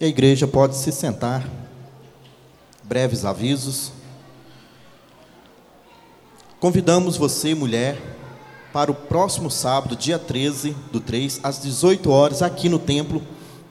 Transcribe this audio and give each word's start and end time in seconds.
E 0.00 0.04
a 0.04 0.08
igreja 0.08 0.46
pode 0.46 0.76
se 0.76 0.92
sentar. 0.92 1.48
Breves 2.84 3.24
avisos. 3.24 3.90
Convidamos 6.60 7.16
você, 7.16 7.54
mulher, 7.54 8.00
para 8.72 8.92
o 8.92 8.94
próximo 8.94 9.50
sábado, 9.50 9.96
dia 9.96 10.18
13 10.18 10.76
do 10.92 11.00
3, 11.00 11.40
às 11.42 11.60
18 11.62 12.10
horas, 12.10 12.42
aqui 12.42 12.68
no 12.68 12.78
templo, 12.78 13.22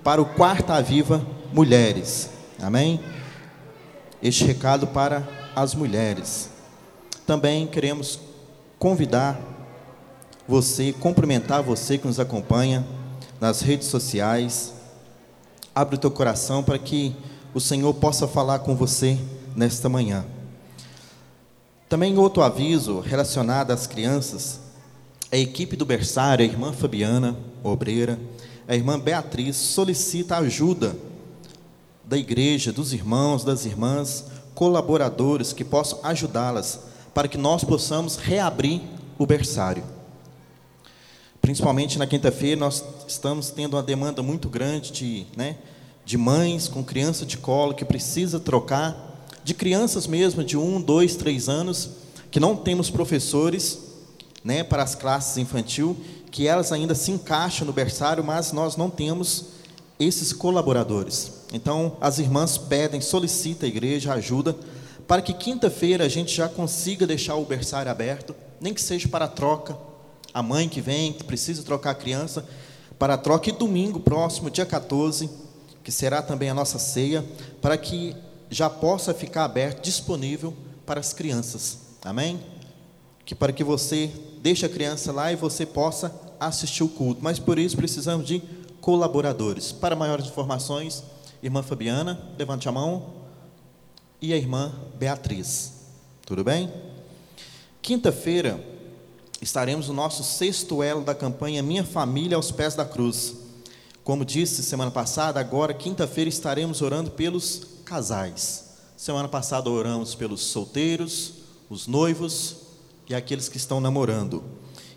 para 0.03 0.21
o 0.21 0.25
Quarta 0.25 0.81
Viva 0.81 1.25
Mulheres. 1.53 2.29
Amém? 2.61 2.99
Este 4.21 4.43
recado 4.43 4.87
para 4.87 5.27
as 5.55 5.73
mulheres. 5.73 6.49
Também 7.25 7.67
queremos 7.67 8.19
convidar 8.77 9.39
você, 10.47 10.93
cumprimentar 10.93 11.63
você 11.63 11.97
que 11.97 12.07
nos 12.07 12.19
acompanha 12.19 12.85
nas 13.39 13.61
redes 13.61 13.87
sociais, 13.87 14.73
Abre 15.77 15.95
o 15.95 15.99
teu 15.99 16.09
coração 16.09 16.63
para 16.63 16.79
que 16.79 17.15
o 17.53 17.59
Senhor 17.59 17.93
possa 17.93 18.27
falar 18.27 18.57
com 18.57 18.75
você 18.75 19.15
nesta 19.55 19.87
manhã. 19.87 20.25
Também 21.87 22.17
outro 22.17 22.41
aviso 22.41 22.99
relacionado 22.99 23.69
às 23.69 23.85
crianças, 23.85 24.59
a 25.31 25.37
equipe 25.37 25.75
do 25.75 25.85
berçário, 25.85 26.43
a 26.43 26.47
irmã 26.47 26.73
Fabiana, 26.73 27.37
obreira, 27.63 28.19
a 28.67 28.75
irmã 28.75 28.99
Beatriz 28.99 29.55
solicita 29.55 30.37
ajuda 30.37 30.95
da 32.03 32.17
igreja, 32.17 32.73
dos 32.73 32.91
irmãos, 32.91 33.43
das 33.43 33.63
irmãs, 33.63 34.25
colaboradores 34.55 35.53
que 35.53 35.63
possam 35.63 35.99
ajudá-las 36.01 36.79
para 37.13 37.27
que 37.27 37.37
nós 37.37 37.63
possamos 37.63 38.15
reabrir 38.15 38.81
o 39.15 39.27
berçário. 39.27 39.83
Principalmente 41.47 41.97
na 41.97 42.05
quinta-feira, 42.05 42.59
nós 42.59 42.83
estamos 43.07 43.49
tendo 43.51 43.77
uma 43.77 43.81
demanda 43.81 44.21
muito 44.21 44.49
grande 44.49 44.91
de, 44.91 45.25
né, 45.33 45.55
de 46.03 46.17
mães 46.17 46.67
com 46.67 46.83
criança 46.83 47.25
de 47.25 47.37
colo 47.37 47.73
que 47.73 47.85
precisa 47.85 48.37
trocar, 48.37 49.25
de 49.45 49.53
crianças 49.53 50.07
mesmo 50.07 50.43
de 50.43 50.57
um, 50.57 50.81
dois, 50.81 51.15
três 51.15 51.47
anos, 51.47 51.91
que 52.29 52.37
não 52.37 52.53
temos 52.53 52.89
professores 52.89 53.79
né, 54.43 54.61
para 54.61 54.83
as 54.83 54.93
classes 54.93 55.37
infantil, 55.37 55.95
que 56.29 56.45
elas 56.45 56.73
ainda 56.73 56.93
se 56.93 57.11
encaixam 57.11 57.65
no 57.65 57.71
berçário, 57.71 58.25
mas 58.25 58.51
nós 58.51 58.75
não 58.75 58.89
temos 58.89 59.45
esses 59.97 60.33
colaboradores. 60.33 61.31
Então, 61.53 61.95
as 62.01 62.19
irmãs 62.19 62.57
pedem, 62.57 62.99
solicita 62.99 63.65
a 63.65 63.69
igreja 63.69 64.11
ajuda, 64.11 64.53
para 65.07 65.21
que 65.21 65.31
quinta-feira 65.31 66.03
a 66.03 66.09
gente 66.09 66.35
já 66.35 66.49
consiga 66.49 67.07
deixar 67.07 67.35
o 67.35 67.45
berçário 67.45 67.89
aberto, 67.89 68.35
nem 68.59 68.73
que 68.73 68.81
seja 68.81 69.07
para 69.07 69.29
troca, 69.29 69.86
a 70.37 70.43
mãe 70.43 70.69
que 70.69 70.79
vem, 70.79 71.13
que 71.13 71.23
precisa 71.23 71.63
trocar 71.63 71.89
a 71.89 71.95
criança, 71.95 72.47
para 72.99 73.15
a 73.15 73.17
troca, 73.17 73.49
e 73.49 73.51
domingo 73.51 73.99
próximo, 73.99 74.51
dia 74.51 74.67
14, 74.67 75.27
que 75.83 75.91
será 75.91 76.21
também 76.21 76.47
a 76.47 76.53
nossa 76.53 76.77
ceia, 76.77 77.25
para 77.59 77.75
que 77.75 78.15
já 78.47 78.69
possa 78.69 79.15
ficar 79.15 79.45
aberto, 79.45 79.81
disponível 79.81 80.53
para 80.85 80.99
as 80.99 81.11
crianças. 81.11 81.79
Amém? 82.05 82.39
Que 83.25 83.33
para 83.33 83.51
que 83.51 83.63
você 83.63 84.11
deixe 84.39 84.63
a 84.63 84.69
criança 84.69 85.11
lá 85.11 85.31
e 85.33 85.35
você 85.35 85.65
possa 85.65 86.13
assistir 86.39 86.83
o 86.83 86.87
culto. 86.87 87.19
Mas 87.23 87.39
por 87.39 87.57
isso 87.57 87.75
precisamos 87.75 88.27
de 88.27 88.39
colaboradores. 88.79 89.71
Para 89.71 89.95
maiores 89.95 90.27
informações, 90.27 91.03
irmã 91.41 91.63
Fabiana, 91.63 92.21
levante 92.37 92.69
a 92.69 92.71
mão, 92.71 93.07
e 94.21 94.33
a 94.33 94.37
irmã 94.37 94.71
Beatriz. 94.99 95.73
Tudo 96.27 96.43
bem? 96.43 96.71
Quinta-feira, 97.81 98.76
estaremos 99.41 99.87
no 99.87 99.93
nosso 99.93 100.23
sexto 100.23 100.81
elo 100.81 101.03
da 101.03 101.13
campanha 101.13 101.61
Minha 101.61 101.83
Família 101.83 102.35
aos 102.35 102.51
Pés 102.51 102.75
da 102.75 102.85
Cruz. 102.85 103.35
Como 104.03 104.23
disse 104.23 104.63
semana 104.63 104.89
passada, 104.89 105.39
agora, 105.39 105.73
quinta-feira, 105.73 106.29
estaremos 106.29 106.81
orando 106.81 107.11
pelos 107.11 107.61
casais. 107.83 108.65
Semana 108.95 109.27
passada 109.27 109.69
oramos 109.69 110.15
pelos 110.15 110.41
solteiros, 110.41 111.33
os 111.69 111.87
noivos 111.87 112.55
e 113.09 113.13
aqueles 113.13 113.49
que 113.49 113.57
estão 113.57 113.79
namorando. 113.79 114.43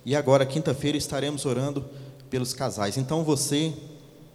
E 0.07 0.17
agora, 0.17 0.47
quinta-feira, 0.47 0.97
estaremos 0.97 1.45
orando 1.45 1.85
pelos 2.31 2.55
casais. 2.55 2.97
Então 2.97 3.25
você 3.25 3.75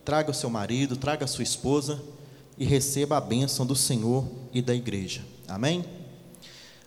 traga 0.03 0.29
o 0.29 0.33
seu 0.33 0.49
marido, 0.49 0.97
traga 0.97 1.25
a 1.25 1.27
sua 1.27 1.43
esposa 1.43 2.01
e 2.57 2.65
receba 2.65 3.17
a 3.17 3.21
bênção 3.21 3.65
do 3.65 3.75
Senhor 3.75 4.27
e 4.53 4.61
da 4.61 4.75
igreja. 4.75 5.21
Amém? 5.47 5.83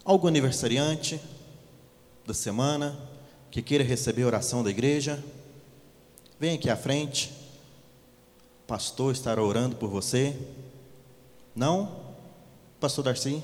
Algum 0.05 0.29
aniversariante 0.29 1.21
da 2.27 2.35
semana 2.35 3.08
que 3.59 3.63
queira 3.63 3.83
receber 3.83 4.23
a 4.23 4.27
oração 4.29 4.63
da 4.63 4.71
igreja, 4.71 5.23
vem 6.39 6.55
aqui 6.55 6.71
à 6.71 6.77
frente. 6.77 7.33
O 8.63 8.69
pastor 8.69 9.13
estará 9.13 9.43
orando 9.43 9.75
por 9.75 9.91
você. 9.91 10.37
Não? 11.57 12.01
Pastor 12.79 13.05
Darcy? 13.05 13.43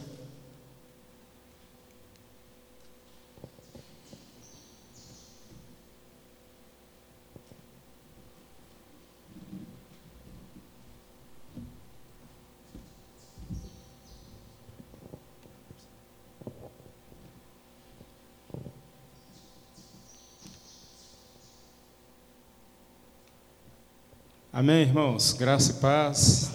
Amém, 24.57 24.83
irmãos? 24.83 25.33
Graça 25.37 25.73
e 25.73 25.75
paz. 25.81 26.53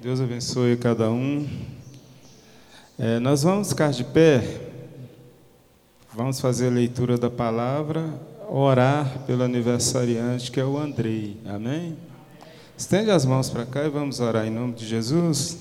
Deus 0.00 0.22
abençoe 0.22 0.74
cada 0.78 1.10
um. 1.10 1.46
É, 2.98 3.18
nós 3.18 3.42
vamos 3.42 3.68
ficar 3.68 3.90
de 3.90 4.04
pé, 4.04 4.42
vamos 6.14 6.40
fazer 6.40 6.68
a 6.68 6.70
leitura 6.70 7.18
da 7.18 7.28
palavra, 7.28 8.08
orar 8.48 9.18
pelo 9.26 9.42
aniversariante 9.42 10.50
que 10.50 10.58
é 10.58 10.64
o 10.64 10.78
Andrei. 10.78 11.36
Amém? 11.44 11.94
Estende 12.74 13.10
as 13.10 13.26
mãos 13.26 13.50
para 13.50 13.66
cá 13.66 13.84
e 13.84 13.90
vamos 13.90 14.18
orar 14.18 14.46
em 14.46 14.50
nome 14.50 14.72
de 14.72 14.86
Jesus. 14.86 15.58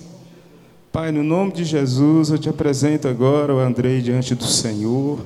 Pai, 0.94 1.12
no 1.12 1.24
nome 1.24 1.52
de 1.52 1.66
Jesus, 1.66 2.30
eu 2.30 2.38
te 2.38 2.48
apresento 2.48 3.06
agora 3.06 3.54
o 3.54 3.60
Andrei 3.60 4.02
diante 4.02 4.34
do 4.34 4.46
Senhor. 4.46 5.20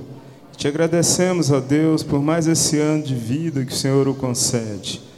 Te 0.57 0.67
agradecemos, 0.67 1.51
ó 1.51 1.59
Deus, 1.59 2.01
por 2.01 2.23
mais 2.23 2.47
esse 2.47 2.79
ano 2.79 3.03
de 3.03 3.13
vida 3.13 3.63
que 3.63 3.72
o 3.72 3.75
Senhor 3.75 4.07
o 4.07 4.16
concede. 4.16 5.12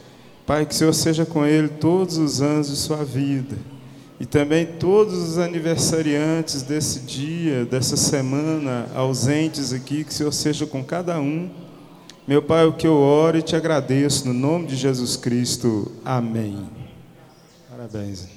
Pai, 0.45 0.65
que 0.65 0.73
o 0.73 0.77
Senhor 0.77 0.93
seja 0.93 1.25
com 1.25 1.45
ele 1.45 1.67
todos 1.67 2.17
os 2.17 2.41
anos 2.41 2.69
de 2.69 2.75
sua 2.75 3.03
vida. 3.03 3.55
E 4.19 4.25
também 4.25 4.65
todos 4.65 5.13
os 5.17 5.37
aniversariantes 5.37 6.61
desse 6.61 6.99
dia, 6.99 7.65
dessa 7.65 7.97
semana, 7.97 8.87
ausentes 8.93 9.73
aqui, 9.73 10.03
que 10.03 10.11
o 10.11 10.13
Senhor 10.13 10.31
seja 10.31 10.65
com 10.65 10.83
cada 10.83 11.19
um. 11.19 11.49
Meu 12.27 12.41
Pai, 12.41 12.65
o 12.65 12.73
que 12.73 12.87
eu 12.87 12.93
oro 12.95 13.37
e 13.37 13.41
te 13.41 13.55
agradeço, 13.55 14.27
no 14.27 14.33
nome 14.33 14.67
de 14.67 14.75
Jesus 14.75 15.17
Cristo. 15.17 15.91
Amém. 16.03 16.69
Parabéns. 17.69 18.27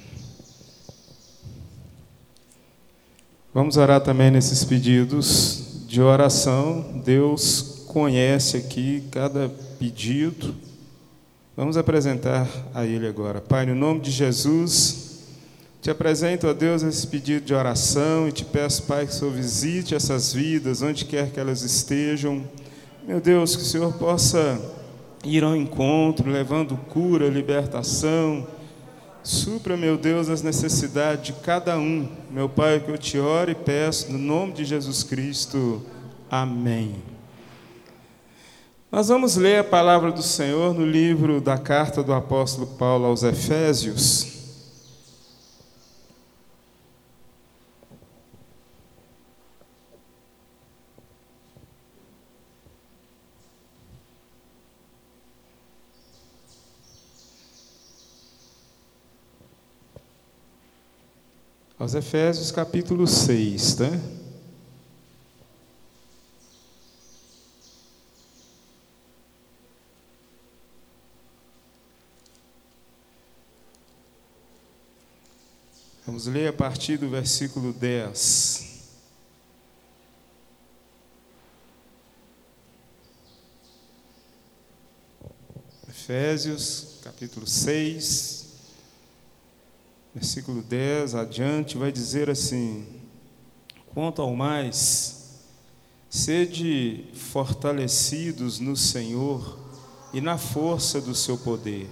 Vamos 3.55 3.77
orar 3.77 4.01
também 4.01 4.31
nesses 4.31 4.65
pedidos 4.65 5.85
de 5.87 6.01
oração. 6.01 7.03
Deus 7.05 7.85
conhece 7.87 8.57
aqui 8.57 9.05
cada 9.11 9.49
pedido. 9.79 10.55
Vamos 11.59 11.77
apresentar 11.77 12.49
a 12.73 12.87
Ele 12.87 13.09
agora. 13.09 13.41
Pai, 13.41 13.67
no 13.67 13.75
nome 13.75 13.99
de 13.99 14.13
Jesus, 14.13 15.25
te 15.83 15.91
apresento 15.91 16.47
a 16.47 16.53
Deus 16.53 16.85
esse 16.85 17.05
pedido 17.05 17.45
de 17.45 17.53
oração 17.53 18.29
e 18.29 18.33
te 18.33 18.45
peço, 18.45 18.85
Pai, 18.85 19.05
que 19.05 19.11
o 19.11 19.15
Senhor 19.17 19.33
visite 19.33 19.93
essas 19.93 20.33
vidas, 20.33 20.83
onde 20.83 21.05
quer 21.05 21.33
que 21.33 21.41
elas 21.41 21.63
estejam. 21.63 22.45
Meu 23.05 23.21
Deus, 23.21 23.57
que 23.57 23.63
o 23.63 23.65
Senhor 23.65 23.93
possa 23.95 24.57
ir 25.25 25.43
ao 25.43 25.57
encontro, 25.57 26.31
levando 26.31 26.77
cura, 26.77 27.27
libertação. 27.29 28.47
Supra, 29.25 29.77
meu 29.77 29.99
Deus, 29.99 30.29
as 30.29 30.43
necessidades 30.43 31.25
de 31.25 31.32
cada 31.32 31.77
um. 31.77 32.09
Meu 32.31 32.49
Pai, 32.49 32.79
que 32.79 32.88
eu 32.88 32.97
te 32.97 33.19
oro 33.19 33.50
e 33.50 33.56
peço, 33.56 34.12
no 34.12 34.19
nome 34.19 34.53
de 34.53 34.65
Jesus 34.65 35.03
Cristo. 35.03 35.82
Amém. 36.31 37.18
Nós 38.90 39.08
vamos 39.08 39.37
ler 39.37 39.58
a 39.58 39.64
palavra 39.64 40.11
do 40.11 40.23
Senhor 40.23 40.73
no 40.73 40.87
livro 40.87 41.43
da 41.43 41.58
carta 41.58 42.02
do 42.02 42.14
apóstolo 42.14 42.67
Paulo 42.67 43.05
aos 43.05 43.23
Efésios. 43.23 44.38
Aos 61.79 61.94
Efésios 61.94 62.50
capítulo 62.50 63.06
6, 63.06 63.75
tá? 63.75 64.18
Vamos 76.08 76.26
ler 76.26 76.49
a 76.49 76.52
partir 76.55 76.96
do 76.96 77.06
versículo 77.10 77.70
10. 77.70 78.64
Efésios, 85.87 86.99
capítulo 87.05 87.46
6, 87.46 88.46
versículo 90.14 90.62
10 90.62 91.14
adiante, 91.14 91.76
vai 91.76 91.93
dizer 91.93 92.31
assim: 92.31 92.87
Quanto 93.93 94.22
ao 94.22 94.34
mais, 94.34 95.43
sede 96.08 97.05
fortalecidos 97.12 98.58
no 98.58 98.78
Senhor 98.78 99.58
e 100.14 100.22
na 100.22 100.38
força 100.38 101.02
do 101.02 101.14
seu 101.14 101.37
poder, 101.37 101.87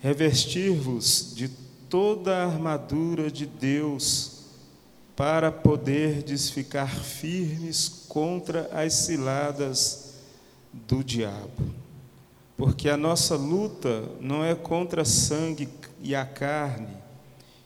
revestir-vos 0.00 1.32
de 1.32 1.62
toda 1.88 2.36
a 2.36 2.46
armadura 2.46 3.30
de 3.30 3.46
Deus, 3.46 4.34
para 5.16 5.52
poderdes 5.52 6.50
ficar 6.50 6.88
firmes 6.88 7.88
contra 8.08 8.68
as 8.72 8.92
ciladas 8.94 10.14
do 10.72 11.04
diabo. 11.04 11.74
Porque 12.56 12.88
a 12.88 12.96
nossa 12.96 13.36
luta 13.36 14.04
não 14.20 14.44
é 14.44 14.54
contra 14.54 15.04
sangue 15.04 15.68
e 16.00 16.14
a 16.14 16.24
carne, 16.24 16.96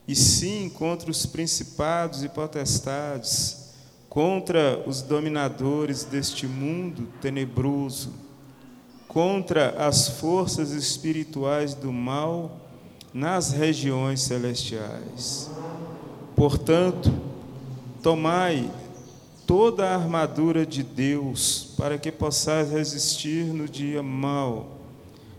e 0.06 0.14
sim 0.14 0.68
contra 0.68 1.10
os 1.10 1.26
principados 1.26 2.22
e 2.22 2.28
potestades, 2.28 3.68
contra 4.08 4.82
os 4.86 5.02
dominadores 5.02 6.04
deste 6.04 6.46
mundo 6.46 7.08
tenebroso, 7.20 8.12
contra 9.06 9.70
as 9.86 10.08
forças 10.08 10.70
espirituais 10.70 11.74
do 11.74 11.92
mal 11.92 12.67
nas 13.12 13.52
regiões 13.52 14.22
celestiais. 14.22 15.50
Portanto, 16.36 17.12
tomai 18.02 18.70
toda 19.46 19.88
a 19.88 19.94
armadura 19.94 20.66
de 20.66 20.82
Deus, 20.82 21.74
para 21.76 21.98
que 21.98 22.12
possais 22.12 22.70
resistir 22.70 23.46
no 23.46 23.68
dia 23.68 24.02
mau 24.02 24.78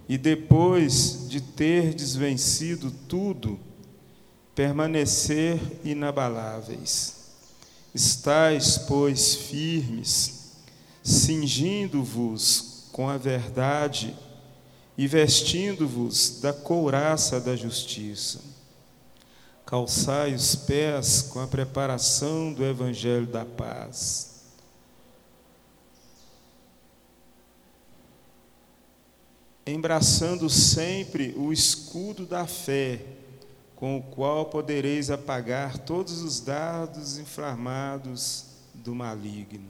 e 0.10 0.18
depois 0.18 1.30
de 1.30 1.39
ter 1.39 1.94
desvencido 1.94 2.92
tudo, 3.07 3.60
permanecer 4.56 5.60
inabaláveis. 5.86 7.19
Estais, 7.94 8.80
pois, 8.80 9.36
firmes, 9.36 10.56
cingindo-vos 11.04 12.88
com 12.92 13.07
a 13.07 13.18
verdade 13.18 14.16
e 15.00 15.07
vestindo-vos 15.07 16.42
da 16.42 16.51
couraça 16.51 17.40
da 17.40 17.56
justiça. 17.56 18.42
Calçai 19.66 20.34
os 20.34 20.57
pés 20.57 21.22
com 21.22 21.40
a 21.40 21.48
preparação 21.48 22.51
do 22.51 22.66
evangelho 22.66 23.25
da 23.25 23.46
paz 23.46 24.28
embraçando 29.66 30.50
sempre 30.50 31.34
o 31.38 31.54
escudo 31.54 32.25
da 32.25 32.45
fé, 32.45 33.00
com 33.78 33.98
o 33.98 34.04
qual 34.04 34.48
podereis 34.48 35.10
apagar 35.10 35.78
todos 35.78 36.22
os 36.22 36.42
dardos 36.42 37.18
inflamados 37.18 38.48
do 38.74 38.94
maligno. 38.94 39.69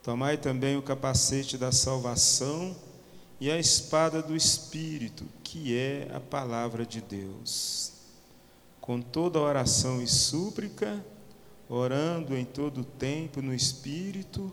Tomai 0.00 0.36
também 0.36 0.76
o 0.76 0.82
capacete 0.82 1.58
da 1.58 1.72
salvação 1.72 2.76
e 3.40 3.50
a 3.50 3.58
espada 3.58 4.20
do 4.20 4.34
Espírito, 4.34 5.24
que 5.44 5.76
é 5.76 6.10
a 6.12 6.20
palavra 6.20 6.84
de 6.84 7.00
Deus. 7.00 7.92
Com 8.80 9.00
toda 9.00 9.38
oração 9.38 10.02
e 10.02 10.06
súplica, 10.08 11.04
orando 11.68 12.36
em 12.36 12.44
todo 12.44 12.84
tempo 12.84 13.40
no 13.40 13.54
Espírito, 13.54 14.52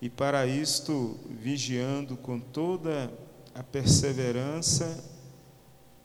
e 0.00 0.08
para 0.08 0.46
isto 0.46 1.18
vigiando 1.28 2.16
com 2.16 2.38
toda 2.38 3.12
a 3.54 3.62
perseverança 3.62 5.02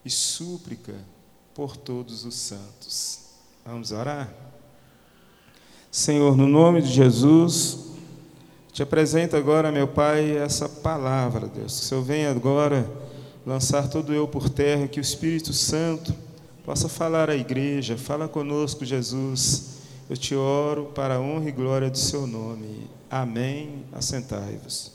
e 0.04 0.09
súplica 0.09 0.95
por 1.54 1.75
todos 1.75 2.25
os 2.25 2.36
santos. 2.36 3.19
Vamos 3.65 3.92
orar? 3.92 4.33
Senhor, 5.92 6.38
no 6.38 6.47
nome 6.47 6.81
de 6.81 6.88
Jesus, 6.88 7.90
te 8.81 8.83
apresento 8.83 9.38
agora, 9.38 9.72
meu 9.72 9.88
Pai, 9.88 10.36
essa 10.38 10.68
palavra, 10.68 11.45
Deus. 11.45 11.78
Que 11.78 11.86
o 11.86 11.88
Senhor 11.88 12.01
venha 12.04 12.31
agora 12.31 12.89
lançar 13.45 13.88
todo 13.88 14.12
eu 14.12 14.28
por 14.28 14.50
terra, 14.50 14.88
que 14.88 15.00
o 15.00 15.01
Espírito 15.01 15.54
Santo 15.54 16.12
possa 16.66 16.89
falar 16.89 17.30
à 17.30 17.36
igreja. 17.36 17.95
Fala 17.95 18.28
conosco, 18.28 18.83
Jesus. 18.83 19.81
Eu 20.10 20.18
te 20.18 20.33
oro 20.33 20.86
para 20.95 21.18
a 21.18 21.19
honra 21.19 21.50
e 21.50 21.51
glória 21.51 21.92
do 21.92 21.98
seu 22.00 22.25
nome. 22.25 22.89
Amém. 23.07 23.86
Assentai-vos. 23.94 24.92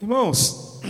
Irmãos, 0.00 0.80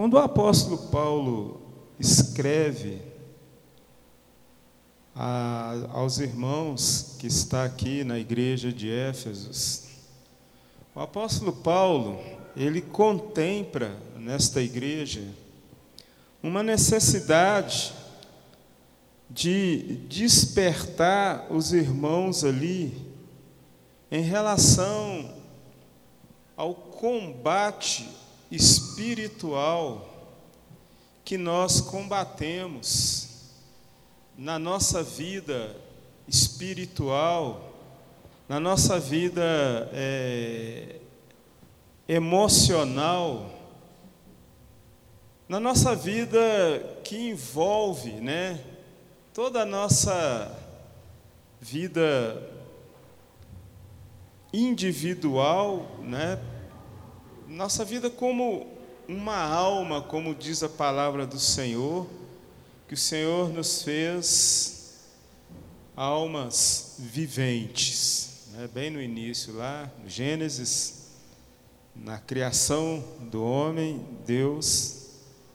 quando 0.00 0.14
o 0.14 0.18
apóstolo 0.18 0.78
Paulo 0.88 1.60
escreve 1.98 3.02
a, 5.14 5.74
aos 5.92 6.18
irmãos 6.18 7.16
que 7.18 7.26
está 7.26 7.66
aqui 7.66 8.02
na 8.02 8.18
igreja 8.18 8.72
de 8.72 8.90
Éfesos, 8.90 9.88
o 10.94 11.00
apóstolo 11.00 11.52
Paulo, 11.52 12.18
ele 12.56 12.80
contempla 12.80 13.94
nesta 14.16 14.62
igreja 14.62 15.22
uma 16.42 16.62
necessidade 16.62 17.92
de 19.28 19.98
despertar 20.08 21.46
os 21.52 21.74
irmãos 21.74 22.42
ali 22.42 23.06
em 24.10 24.22
relação 24.22 25.30
ao 26.56 26.74
combate 26.74 28.08
espiritual 28.50 30.08
que 31.24 31.38
nós 31.38 31.80
combatemos 31.80 33.28
na 34.36 34.58
nossa 34.58 35.02
vida 35.02 35.76
espiritual, 36.26 37.72
na 38.48 38.58
nossa 38.58 38.98
vida 38.98 39.42
é, 39.92 40.96
emocional, 42.08 43.50
na 45.48 45.60
nossa 45.60 45.94
vida 45.94 46.38
que 47.04 47.16
envolve, 47.16 48.12
né? 48.12 48.64
toda 49.32 49.62
a 49.62 49.66
nossa 49.66 50.54
vida 51.60 52.50
individual, 54.52 55.86
né? 56.02 56.38
Nossa 57.50 57.84
vida 57.84 58.08
como 58.08 58.64
uma 59.08 59.36
alma, 59.36 60.00
como 60.00 60.36
diz 60.36 60.62
a 60.62 60.68
palavra 60.68 61.26
do 61.26 61.40
Senhor, 61.40 62.06
que 62.86 62.94
o 62.94 62.96
Senhor 62.96 63.48
nos 63.48 63.82
fez 63.82 65.00
almas 65.96 66.94
viventes, 67.00 68.46
né? 68.52 68.70
Bem 68.72 68.88
no 68.88 69.02
início 69.02 69.52
lá, 69.52 69.90
no 70.00 70.08
Gênesis, 70.08 71.08
na 71.92 72.18
criação 72.18 73.02
do 73.32 73.42
homem, 73.42 74.06
Deus 74.24 75.08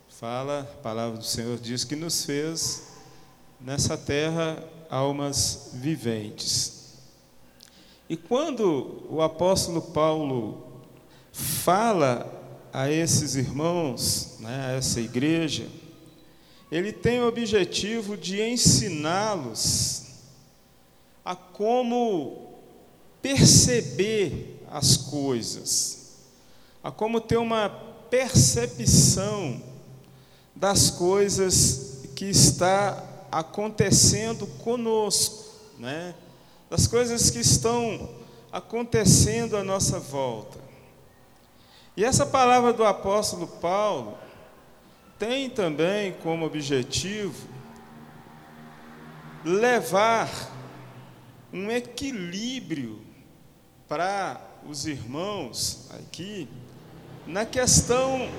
fala, 0.09 0.69
a 0.69 0.81
palavra 0.81 1.17
do 1.17 1.25
Senhor 1.25 1.57
diz 1.57 1.85
que 1.85 1.95
nos 1.95 2.25
fez 2.25 2.89
nessa 3.57 3.97
terra 3.97 4.61
almas 4.89 5.69
viventes. 5.75 6.93
E 8.09 8.17
quando 8.17 9.05
o 9.09 9.21
apóstolo 9.21 9.81
Paulo 9.81 10.64
fala 11.35 12.31
a 12.71 12.89
esses 12.89 13.35
irmãos, 13.35 14.37
né, 14.39 14.67
a 14.67 14.71
essa 14.77 15.01
igreja, 15.01 15.67
ele 16.71 16.93
tem 16.93 17.19
o 17.19 17.27
objetivo 17.27 18.15
de 18.15 18.41
ensiná-los 18.41 20.03
a 21.23 21.35
como 21.35 22.53
perceber 23.21 24.61
as 24.71 24.95
coisas, 24.95 26.15
a 26.81 26.89
como 26.89 27.19
ter 27.19 27.37
uma 27.37 27.69
percepção 28.09 29.61
das 30.55 30.89
coisas 30.89 32.03
que 32.15 32.25
está 32.25 33.03
acontecendo 33.29 34.47
conosco, 34.63 35.43
né? 35.77 36.15
das 36.69 36.87
coisas 36.87 37.29
que 37.29 37.39
estão 37.39 38.09
acontecendo 38.51 39.57
à 39.57 39.63
nossa 39.63 39.99
volta. 39.99 40.64
E 41.97 42.03
essa 42.03 42.25
palavra 42.25 42.73
do 42.73 42.83
apóstolo 42.83 43.47
Paulo 43.47 44.17
tem 45.17 45.49
também 45.49 46.13
como 46.21 46.45
objetivo 46.45 47.47
levar 49.43 50.29
um 51.53 51.71
equilíbrio 51.71 52.99
para 53.87 54.41
os 54.67 54.85
irmãos 54.85 55.87
aqui 55.91 56.49
na 57.25 57.45
questão 57.45 58.29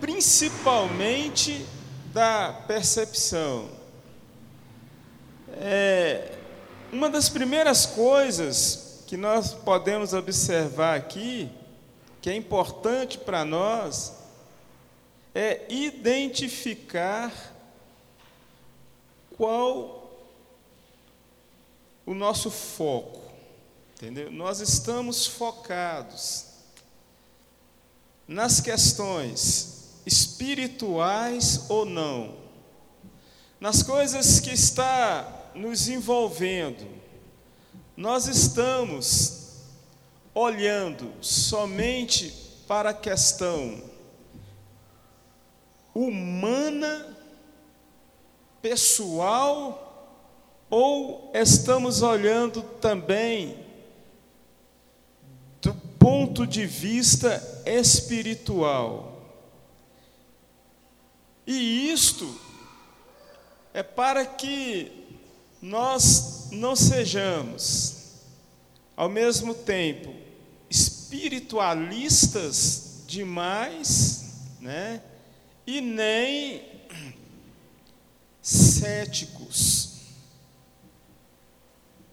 principalmente 0.00 1.66
da 2.12 2.52
percepção. 2.66 3.68
É, 5.58 6.32
uma 6.92 7.08
das 7.08 7.28
primeiras 7.28 7.86
coisas 7.86 9.02
que 9.06 9.16
nós 9.16 9.52
podemos 9.52 10.12
observar 10.12 10.96
aqui, 10.96 11.50
que 12.26 12.30
é 12.30 12.34
importante 12.34 13.18
para 13.18 13.44
nós, 13.44 14.14
é 15.32 15.64
identificar 15.72 17.32
qual 19.36 20.10
o 22.04 22.12
nosso 22.12 22.50
foco. 22.50 23.22
Entendeu? 23.94 24.28
Nós 24.32 24.58
estamos 24.58 25.24
focados 25.24 26.46
nas 28.26 28.60
questões 28.60 30.00
espirituais 30.04 31.66
ou 31.68 31.84
não, 31.86 32.34
nas 33.60 33.84
coisas 33.84 34.40
que 34.40 34.50
está 34.50 35.52
nos 35.54 35.86
envolvendo. 35.86 36.88
Nós 37.96 38.26
estamos 38.26 39.45
olhando 40.36 41.12
somente 41.20 42.30
para 42.68 42.90
a 42.90 42.94
questão 42.94 43.82
humana, 45.94 47.16
pessoal, 48.60 50.20
ou 50.68 51.32
estamos 51.34 52.02
olhando 52.02 52.62
também 52.62 53.66
ponto 56.06 56.46
de 56.46 56.64
vista 56.66 57.42
espiritual. 57.66 59.20
E 61.44 61.90
isto 61.90 62.32
é 63.74 63.82
para 63.82 64.24
que 64.24 65.18
nós 65.60 66.48
não 66.52 66.76
sejamos, 66.76 68.12
ao 68.96 69.08
mesmo 69.08 69.52
tempo, 69.52 70.14
espiritualistas 71.06 73.04
demais, 73.06 74.24
né? 74.60 75.00
E 75.64 75.80
nem 75.80 76.62
céticos, 78.42 80.00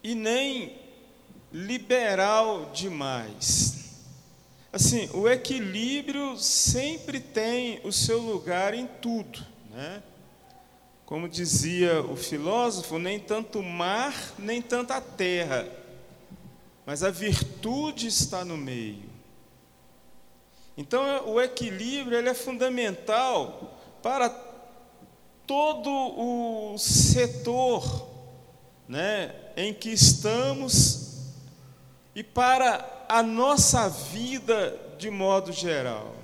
e 0.03 0.13
nem 0.13 0.77
liberal 1.51 2.71
demais. 2.71 3.73
Assim, 4.71 5.09
o 5.13 5.27
equilíbrio 5.27 6.37
sempre 6.37 7.19
tem 7.19 7.79
o 7.83 7.91
seu 7.91 8.19
lugar 8.19 8.73
em 8.75 8.85
tudo, 8.85 9.45
né? 9.71 10.03
Como 11.05 11.27
dizia 11.29 12.01
o 12.01 12.15
filósofo, 12.15 12.97
nem 12.97 13.19
tanto 13.19 13.61
mar, 13.61 14.33
nem 14.37 14.61
tanta 14.61 14.99
terra, 15.01 15.67
mas 16.85 17.03
a 17.03 17.09
virtude 17.09 18.07
está 18.07 18.43
no 18.43 18.57
meio. 18.57 19.09
Então, 20.75 21.29
o 21.29 21.39
equilíbrio 21.39 22.17
ele 22.17 22.29
é 22.29 22.33
fundamental 22.33 23.79
para 24.01 24.29
todo 25.45 25.89
o 25.89 26.77
setor 26.77 28.07
né, 28.87 29.35
em 29.55 29.73
que 29.73 29.89
estamos 29.89 31.03
e 32.15 32.23
para 32.23 33.05
a 33.07 33.23
nossa 33.23 33.89
vida 33.89 34.79
de 34.97 35.09
modo 35.09 35.51
geral. 35.51 36.15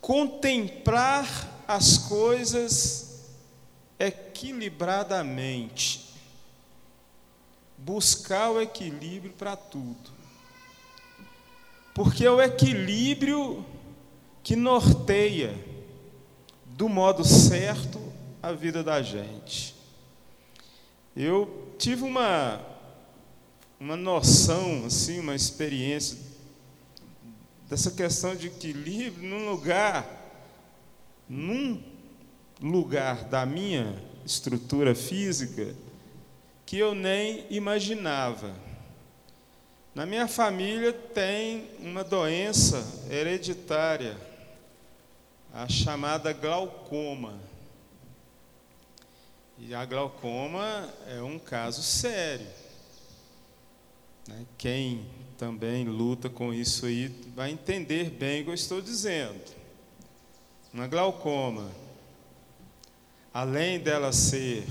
Contemplar 0.00 1.28
as 1.66 1.98
coisas 1.98 3.20
equilibradamente. 3.98 6.11
Buscar 7.84 8.50
o 8.50 8.60
equilíbrio 8.60 9.32
para 9.32 9.56
tudo. 9.56 10.10
Porque 11.94 12.24
é 12.24 12.30
o 12.30 12.40
equilíbrio 12.40 13.64
que 14.42 14.56
norteia 14.56 15.54
do 16.64 16.88
modo 16.88 17.24
certo 17.24 18.00
a 18.42 18.52
vida 18.52 18.82
da 18.82 19.02
gente. 19.02 19.74
Eu 21.14 21.74
tive 21.78 22.02
uma 22.02 22.72
uma 23.82 23.96
noção, 23.96 24.84
assim, 24.86 25.18
uma 25.18 25.34
experiência 25.34 26.16
dessa 27.68 27.90
questão 27.90 28.36
de 28.36 28.46
equilíbrio 28.46 29.28
num 29.28 29.50
lugar, 29.50 30.06
num 31.28 31.82
lugar 32.60 33.24
da 33.24 33.44
minha 33.44 34.00
estrutura 34.24 34.94
física 34.94 35.74
que 36.72 36.78
eu 36.78 36.94
nem 36.94 37.44
imaginava. 37.50 38.56
Na 39.94 40.06
minha 40.06 40.26
família 40.26 40.90
tem 40.90 41.68
uma 41.80 42.02
doença 42.02 42.82
hereditária, 43.10 44.16
a 45.52 45.68
chamada 45.68 46.32
glaucoma. 46.32 47.38
E 49.58 49.74
a 49.74 49.84
glaucoma 49.84 50.88
é 51.06 51.20
um 51.20 51.38
caso 51.38 51.82
sério. 51.82 52.46
Né? 54.26 54.46
Quem 54.56 55.04
também 55.36 55.84
luta 55.84 56.30
com 56.30 56.54
isso 56.54 56.86
aí 56.86 57.08
vai 57.36 57.50
entender 57.50 58.08
bem 58.08 58.40
o 58.40 58.44
que 58.44 58.50
eu 58.50 58.54
estou 58.54 58.80
dizendo. 58.80 59.44
Uma 60.72 60.86
glaucoma, 60.86 61.70
além 63.30 63.78
dela 63.78 64.10
ser 64.10 64.64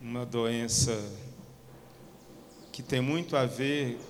uma 0.00 0.24
doença 0.24 0.96
que 2.72 2.82
tem 2.82 3.00
muito 3.00 3.36
a 3.36 3.44
ver 3.44 4.00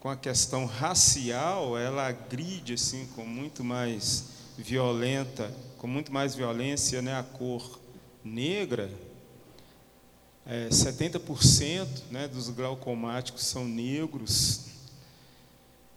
com 0.00 0.08
a 0.08 0.16
questão 0.16 0.66
racial, 0.66 1.78
ela 1.78 2.06
agride 2.08 2.74
assim 2.74 3.06
com 3.14 3.24
muito 3.24 3.62
mais 3.62 4.30
violenta, 4.58 5.54
com 5.78 5.86
muito 5.86 6.12
mais 6.12 6.34
violência, 6.34 7.00
né, 7.00 7.18
a 7.18 7.22
cor 7.22 7.80
negra 8.24 8.90
é, 10.46 10.68
70% 10.68 11.86
né, 12.10 12.26
dos 12.28 12.48
glaucomáticos 12.48 13.44
são 13.44 13.64
negros. 13.64 14.66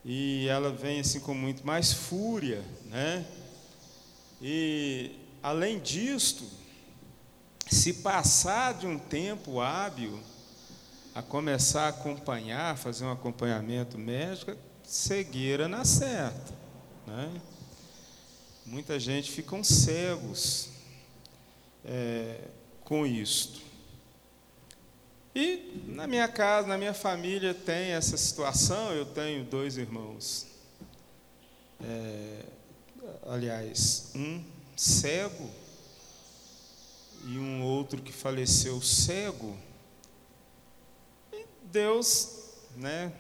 E 0.04 0.48
ela 0.48 0.72
vem 0.72 1.00
assim 1.00 1.20
com 1.20 1.34
muito 1.34 1.66
mais 1.66 1.92
fúria, 1.92 2.64
né? 2.86 3.26
E 4.40 5.12
além 5.42 5.80
disto, 5.80 6.44
se 7.68 7.94
passar 7.94 8.74
de 8.74 8.86
um 8.86 8.98
tempo 8.98 9.60
hábil 9.60 10.20
a 11.14 11.22
começar 11.22 11.86
a 11.86 11.90
acompanhar, 11.90 12.78
fazer 12.78 13.06
um 13.06 13.12
acompanhamento 13.12 13.98
médico, 13.98 14.56
cegueira 14.84 15.68
na 15.68 15.86
certa, 15.86 16.54
né? 17.08 17.42
Muita 18.66 19.00
gente 19.00 19.32
ficam 19.32 19.64
cegos 19.64 20.70
é, 21.86 22.40
com 22.84 23.06
isto. 23.06 23.62
E 25.36 25.84
na 25.88 26.08
minha 26.08 26.28
casa, 26.28 26.68
na 26.68 26.78
minha 26.78 26.94
família, 26.94 27.54
tem 27.54 27.92
essa 27.92 28.18
situação. 28.18 28.92
Eu 28.92 29.06
tenho 29.06 29.44
dois 29.44 29.78
irmãos. 29.78 30.48
É, 31.84 32.46
aliás, 33.28 34.12
um 34.16 34.44
cego 34.76 35.50
e 37.26 37.40
um 37.40 37.64
outro 37.64 38.02
que 38.02 38.12
faleceu 38.12 38.80
cego. 38.82 39.58
E 41.34 41.46
Deus, 41.64 42.44
né, 42.76 43.12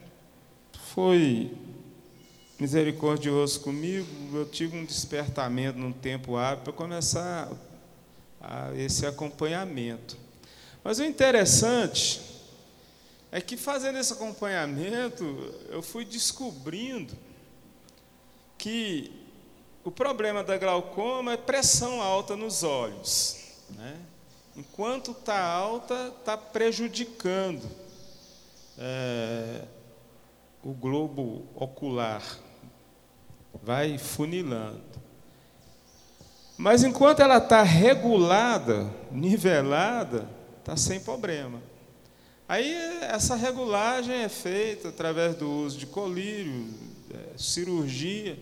foi 0.94 1.52
misericordioso 2.60 3.60
comigo. 3.62 4.08
Eu 4.34 4.46
tive 4.46 4.78
um 4.78 4.86
despertamento 4.86 5.80
num 5.80 5.92
tempo 5.92 6.38
hábil 6.38 6.64
para 6.66 6.74
começar 6.74 7.52
a 8.40 8.74
esse 8.76 9.06
acompanhamento. 9.06 10.18
Mas 10.84 11.00
o 11.00 11.04
interessante 11.04 12.22
é 13.32 13.42
que 13.42 13.58
fazendo 13.58 13.98
esse 13.98 14.14
acompanhamento, 14.14 15.26
eu 15.70 15.82
fui 15.82 16.06
descobrindo 16.06 17.14
que 18.58 19.12
o 19.84 19.92
problema 19.92 20.44
da 20.44 20.58
glaucoma 20.58 21.34
é 21.34 21.38
pressão 21.38 22.02
alta 22.02 22.36
nos 22.36 22.64
olhos. 22.64 23.45
Né? 23.70 24.00
Enquanto 24.56 25.12
está 25.12 25.42
alta, 25.42 26.14
está 26.20 26.38
prejudicando 26.38 27.64
é, 28.78 29.62
o 30.64 30.74
globo 30.74 31.46
ocular, 31.56 32.24
vai 33.64 33.98
funilando. 33.98 34.82
Mas 36.58 36.84
enquanto 36.84 37.22
ela 37.22 37.38
está 37.38 37.64
regulada, 37.64 38.90
nivelada, 39.12 40.30
está 40.60 40.78
sem 40.78 41.00
problema. 41.00 41.62
Aí 42.48 42.74
essa 43.02 43.36
regulagem 43.36 44.16
é 44.16 44.30
feita 44.30 44.90
através 44.90 45.36
do 45.36 45.50
uso 45.50 45.78
de 45.78 45.88
colírio, 45.88 46.70
é, 47.14 47.38
cirurgia. 47.38 48.38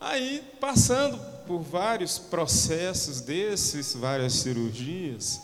Aí, 0.00 0.44
passando 0.60 1.18
por 1.48 1.60
vários 1.60 2.18
processos 2.18 3.22
desses, 3.22 3.94
várias 3.94 4.34
cirurgias, 4.34 5.40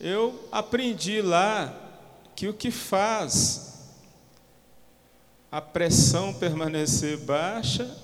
eu 0.00 0.48
aprendi 0.50 1.20
lá 1.20 1.70
que 2.34 2.48
o 2.48 2.54
que 2.54 2.70
faz 2.70 3.90
a 5.52 5.60
pressão 5.60 6.32
permanecer 6.32 7.18
baixa 7.18 7.94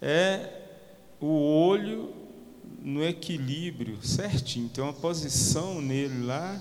é 0.00 0.48
o 1.20 1.26
olho 1.26 2.14
no 2.82 3.04
equilíbrio 3.04 4.02
certinho. 4.02 4.70
Tem 4.70 4.82
uma 4.82 4.94
posição 4.94 5.82
nele 5.82 6.24
lá 6.24 6.58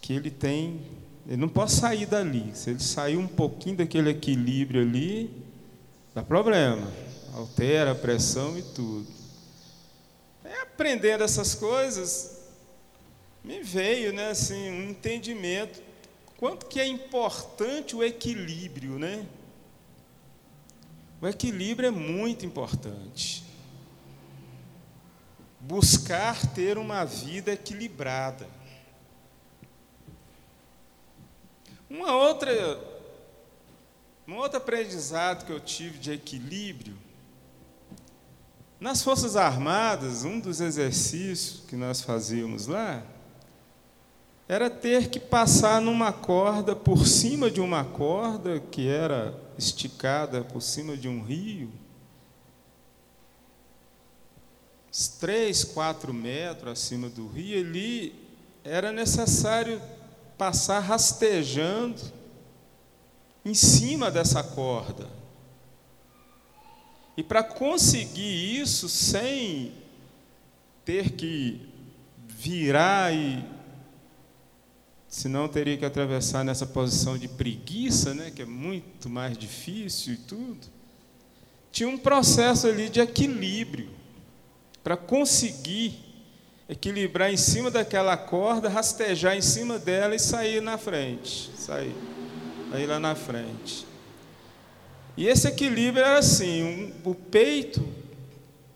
que 0.00 0.12
ele 0.12 0.32
tem. 0.32 0.80
Ele 1.28 1.36
não 1.36 1.48
pode 1.48 1.70
sair 1.70 2.06
dali. 2.06 2.50
Se 2.54 2.70
ele 2.70 2.80
sair 2.80 3.16
um 3.16 3.28
pouquinho 3.28 3.76
daquele 3.76 4.10
equilíbrio 4.10 4.82
ali, 4.82 5.41
dá 6.14 6.22
problema. 6.22 6.86
Altera 7.34 7.92
a 7.92 7.94
pressão 7.94 8.58
e 8.58 8.62
tudo. 8.62 9.06
É, 10.44 10.60
aprendendo 10.60 11.24
essas 11.24 11.54
coisas, 11.54 12.42
me 13.42 13.62
veio 13.62 14.12
né, 14.12 14.30
assim, 14.30 14.70
um 14.70 14.90
entendimento 14.90 15.82
quanto 16.36 16.66
que 16.66 16.80
é 16.80 16.86
importante 16.86 17.94
o 17.94 18.02
equilíbrio, 18.02 18.98
né? 18.98 19.24
O 21.20 21.28
equilíbrio 21.28 21.86
é 21.86 21.90
muito 21.92 22.44
importante. 22.44 23.44
Buscar 25.60 26.44
ter 26.48 26.76
uma 26.76 27.04
vida 27.04 27.52
equilibrada. 27.52 28.48
Uma 31.88 32.16
outra, 32.16 32.52
um 34.26 34.36
outro 34.36 34.58
aprendizado 34.58 35.44
que 35.44 35.52
eu 35.52 35.60
tive 35.60 35.98
de 35.98 36.12
equilíbrio, 36.12 36.96
nas 38.78 39.02
Forças 39.02 39.36
Armadas, 39.36 40.24
um 40.24 40.40
dos 40.40 40.60
exercícios 40.60 41.62
que 41.68 41.76
nós 41.76 42.00
fazíamos 42.00 42.66
lá, 42.66 43.02
era 44.48 44.68
ter 44.68 45.08
que 45.08 45.20
passar 45.20 45.80
numa 45.80 46.12
corda 46.12 46.74
por 46.74 47.06
cima 47.06 47.50
de 47.50 47.60
uma 47.60 47.84
corda 47.84 48.60
que 48.60 48.88
era 48.88 49.34
esticada 49.56 50.42
por 50.42 50.60
cima 50.60 50.96
de 50.96 51.08
um 51.08 51.22
rio, 51.22 51.70
três, 55.18 55.64
quatro 55.64 56.12
metros 56.12 56.72
acima 56.72 57.08
do 57.08 57.26
rio, 57.26 57.60
ali 57.60 58.14
era 58.64 58.92
necessário 58.92 59.80
passar 60.36 60.80
rastejando 60.80 62.02
em 63.44 63.54
cima 63.54 64.10
dessa 64.10 64.42
corda. 64.42 65.08
E 67.16 67.22
para 67.22 67.42
conseguir 67.42 68.60
isso 68.60 68.88
sem 68.88 69.72
ter 70.84 71.10
que 71.10 71.60
virar 72.26 73.14
e 73.14 73.44
senão 75.08 75.46
teria 75.46 75.76
que 75.76 75.84
atravessar 75.84 76.42
nessa 76.42 76.66
posição 76.66 77.18
de 77.18 77.28
preguiça, 77.28 78.14
né, 78.14 78.30
que 78.30 78.42
é 78.42 78.46
muito 78.46 79.10
mais 79.10 79.36
difícil 79.36 80.14
e 80.14 80.16
tudo. 80.16 80.66
Tinha 81.70 81.88
um 81.88 81.98
processo 81.98 82.66
ali 82.66 82.88
de 82.88 83.00
equilíbrio 83.00 83.90
para 84.82 84.96
conseguir 84.96 86.12
equilibrar 86.68 87.30
em 87.30 87.36
cima 87.36 87.70
daquela 87.70 88.16
corda, 88.16 88.68
rastejar 88.68 89.36
em 89.36 89.42
cima 89.42 89.78
dela 89.78 90.14
e 90.14 90.18
sair 90.18 90.62
na 90.62 90.78
frente, 90.78 91.50
sair, 91.56 91.94
sair 92.72 92.86
lá 92.86 92.98
na 92.98 93.14
frente. 93.14 93.86
E 95.16 95.28
esse 95.28 95.46
equilíbrio 95.46 96.02
era 96.02 96.18
assim: 96.18 96.62
um, 97.04 97.10
o 97.10 97.14
peito 97.14 97.86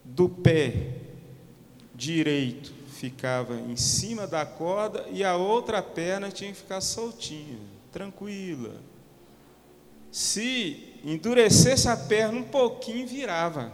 do 0.04 0.28
pé 0.28 0.92
direito 1.94 2.74
ficava 2.90 3.54
em 3.54 3.76
cima 3.76 4.26
da 4.26 4.44
corda 4.44 5.06
e 5.10 5.24
a 5.24 5.36
outra 5.36 5.82
perna 5.82 6.30
tinha 6.30 6.52
que 6.52 6.58
ficar 6.58 6.80
soltinha, 6.80 7.58
tranquila. 7.90 8.74
Se 10.12 10.94
endurecesse 11.04 11.88
a 11.88 11.96
perna 11.96 12.38
um 12.38 12.44
pouquinho, 12.44 13.06
virava. 13.06 13.72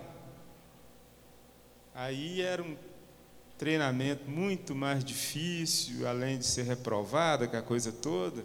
Aí 1.95 2.41
era 2.41 2.63
um 2.63 2.77
treinamento 3.59 4.29
muito 4.29 4.75
mais 4.75 5.05
difícil, 5.05 6.07
além 6.09 6.39
de 6.39 6.47
ser 6.47 6.63
reprovada, 6.63 7.47
que 7.47 7.57
a 7.57 7.63
coisa 7.63 7.93
toda. 7.93 8.43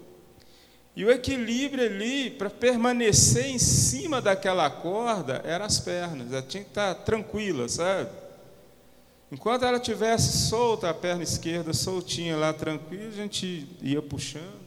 E 0.97 1.05
o 1.05 1.11
equilíbrio 1.11 1.85
ali, 1.85 2.31
para 2.31 2.49
permanecer 2.49 3.45
em 3.45 3.59
cima 3.59 4.19
daquela 4.19 4.67
corda, 4.67 5.43
eram 5.45 5.63
as 5.63 5.79
pernas. 5.79 6.33
Ela 6.33 6.41
tinha 6.41 6.63
que 6.63 6.71
estar 6.71 6.95
tranquila, 6.95 7.69
sabe? 7.69 8.09
Enquanto 9.31 9.63
ela 9.63 9.79
tivesse 9.79 10.49
solta 10.49 10.89
a 10.89 10.95
perna 10.95 11.21
esquerda, 11.21 11.71
soltinha 11.71 12.35
lá, 12.35 12.51
tranquila, 12.51 13.09
a 13.09 13.11
gente 13.11 13.67
ia 13.79 14.01
puxando 14.01 14.59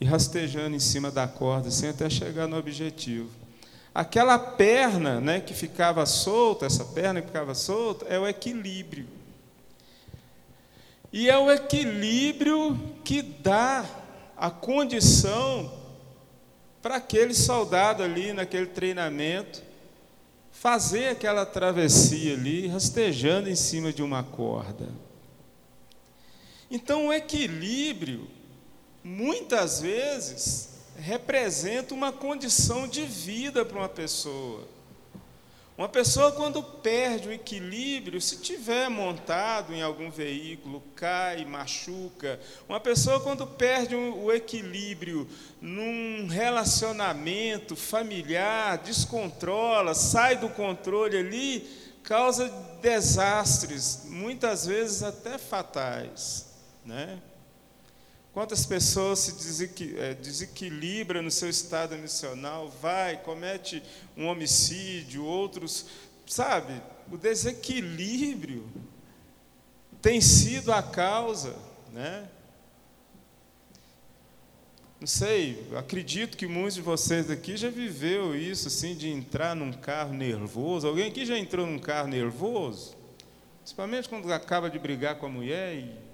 e 0.00 0.04
rastejando 0.04 0.74
em 0.74 0.80
cima 0.80 1.08
da 1.08 1.28
corda, 1.28 1.70
sem 1.70 1.90
até 1.90 2.10
chegar 2.10 2.48
no 2.48 2.58
objetivo. 2.58 3.30
Aquela 3.94 4.36
perna 4.36 5.20
né, 5.20 5.38
que 5.38 5.54
ficava 5.54 6.04
solta, 6.04 6.66
essa 6.66 6.84
perna 6.84 7.20
que 7.20 7.28
ficava 7.28 7.54
solta, 7.54 8.06
é 8.06 8.18
o 8.18 8.26
equilíbrio. 8.26 9.06
E 11.12 11.30
é 11.30 11.38
o 11.38 11.48
equilíbrio 11.48 12.76
que 13.04 13.22
dá 13.22 13.88
a 14.44 14.50
condição 14.50 15.72
para 16.82 16.96
aquele 16.96 17.32
soldado 17.32 18.02
ali 18.02 18.34
naquele 18.34 18.66
treinamento 18.66 19.62
fazer 20.52 21.08
aquela 21.08 21.46
travessia 21.46 22.34
ali, 22.34 22.66
rastejando 22.66 23.48
em 23.48 23.56
cima 23.56 23.90
de 23.90 24.02
uma 24.02 24.22
corda. 24.22 24.86
Então, 26.70 27.06
o 27.06 27.12
equilíbrio, 27.12 28.28
muitas 29.02 29.80
vezes, 29.80 30.80
representa 30.98 31.94
uma 31.94 32.12
condição 32.12 32.86
de 32.86 33.02
vida 33.02 33.64
para 33.64 33.78
uma 33.78 33.88
pessoa. 33.88 34.68
Uma 35.76 35.88
pessoa, 35.88 36.30
quando 36.30 36.62
perde 36.62 37.28
o 37.28 37.32
equilíbrio, 37.32 38.20
se 38.20 38.36
tiver 38.36 38.88
montado 38.88 39.74
em 39.74 39.82
algum 39.82 40.08
veículo, 40.08 40.80
cai, 40.94 41.44
machuca. 41.44 42.38
Uma 42.68 42.78
pessoa, 42.78 43.18
quando 43.18 43.44
perde 43.44 43.96
o 43.96 44.32
equilíbrio 44.32 45.28
num 45.60 46.28
relacionamento 46.28 47.74
familiar, 47.74 48.78
descontrola, 48.78 49.94
sai 49.94 50.36
do 50.36 50.48
controle 50.48 51.16
ali, 51.16 51.68
causa 52.04 52.48
desastres, 52.80 54.04
muitas 54.06 54.64
vezes 54.64 55.02
até 55.02 55.38
fatais. 55.38 56.54
Né? 56.84 57.20
Quantas 58.34 58.66
pessoas 58.66 59.20
se 59.20 59.70
eh, 59.96 60.14
desequilibram 60.14 61.22
no 61.22 61.30
seu 61.30 61.48
estado 61.48 61.94
emocional, 61.94 62.68
vai, 62.68 63.16
comete 63.22 63.80
um 64.16 64.26
homicídio, 64.26 65.24
outros, 65.24 65.86
sabe? 66.26 66.82
O 67.12 67.16
desequilíbrio 67.16 68.68
tem 70.02 70.20
sido 70.20 70.72
a 70.72 70.82
causa, 70.82 71.54
né? 71.92 72.28
Não 74.98 75.06
sei, 75.06 75.68
acredito 75.76 76.36
que 76.36 76.48
muitos 76.48 76.74
de 76.74 76.82
vocês 76.82 77.30
aqui 77.30 77.56
já 77.56 77.70
viveu 77.70 78.34
isso, 78.34 78.66
assim, 78.66 78.96
de 78.96 79.08
entrar 79.10 79.54
num 79.54 79.72
carro 79.72 80.12
nervoso. 80.12 80.88
Alguém 80.88 81.08
aqui 81.08 81.24
já 81.24 81.38
entrou 81.38 81.64
num 81.64 81.78
carro 81.78 82.08
nervoso? 82.08 82.96
Principalmente 83.60 84.08
quando 84.08 84.32
acaba 84.32 84.68
de 84.68 84.78
brigar 84.78 85.20
com 85.20 85.26
a 85.26 85.28
mulher 85.28 85.76
e 85.76 86.13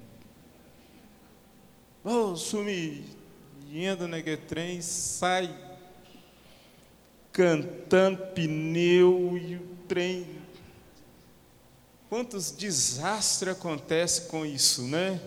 oh, 2.05 2.37
sumi, 2.37 3.05
entra 3.73 4.09
naquele 4.09 4.37
trem, 4.37 4.81
sai 4.81 5.55
cantando 7.33 8.19
pneu 8.35 9.39
e 9.39 9.57
o 9.57 9.77
trem. 9.87 10.27
Quantos 12.09 12.51
desastres 12.51 13.53
acontecem 13.53 14.27
com 14.27 14.45
isso, 14.45 14.83
né? 14.83 15.21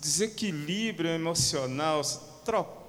Desequilíbrio 0.00 1.10
emocional, 1.10 2.02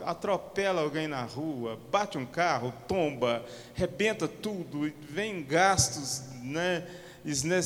atropela 0.05 0.81
alguém 0.81 1.07
na 1.07 1.23
rua, 1.23 1.79
bate 1.91 2.17
um 2.17 2.25
carro, 2.25 2.73
tomba, 2.87 3.45
rebenta 3.73 4.27
tudo, 4.27 4.91
vem 5.09 5.43
gastos 5.43 6.23
né, 6.43 6.87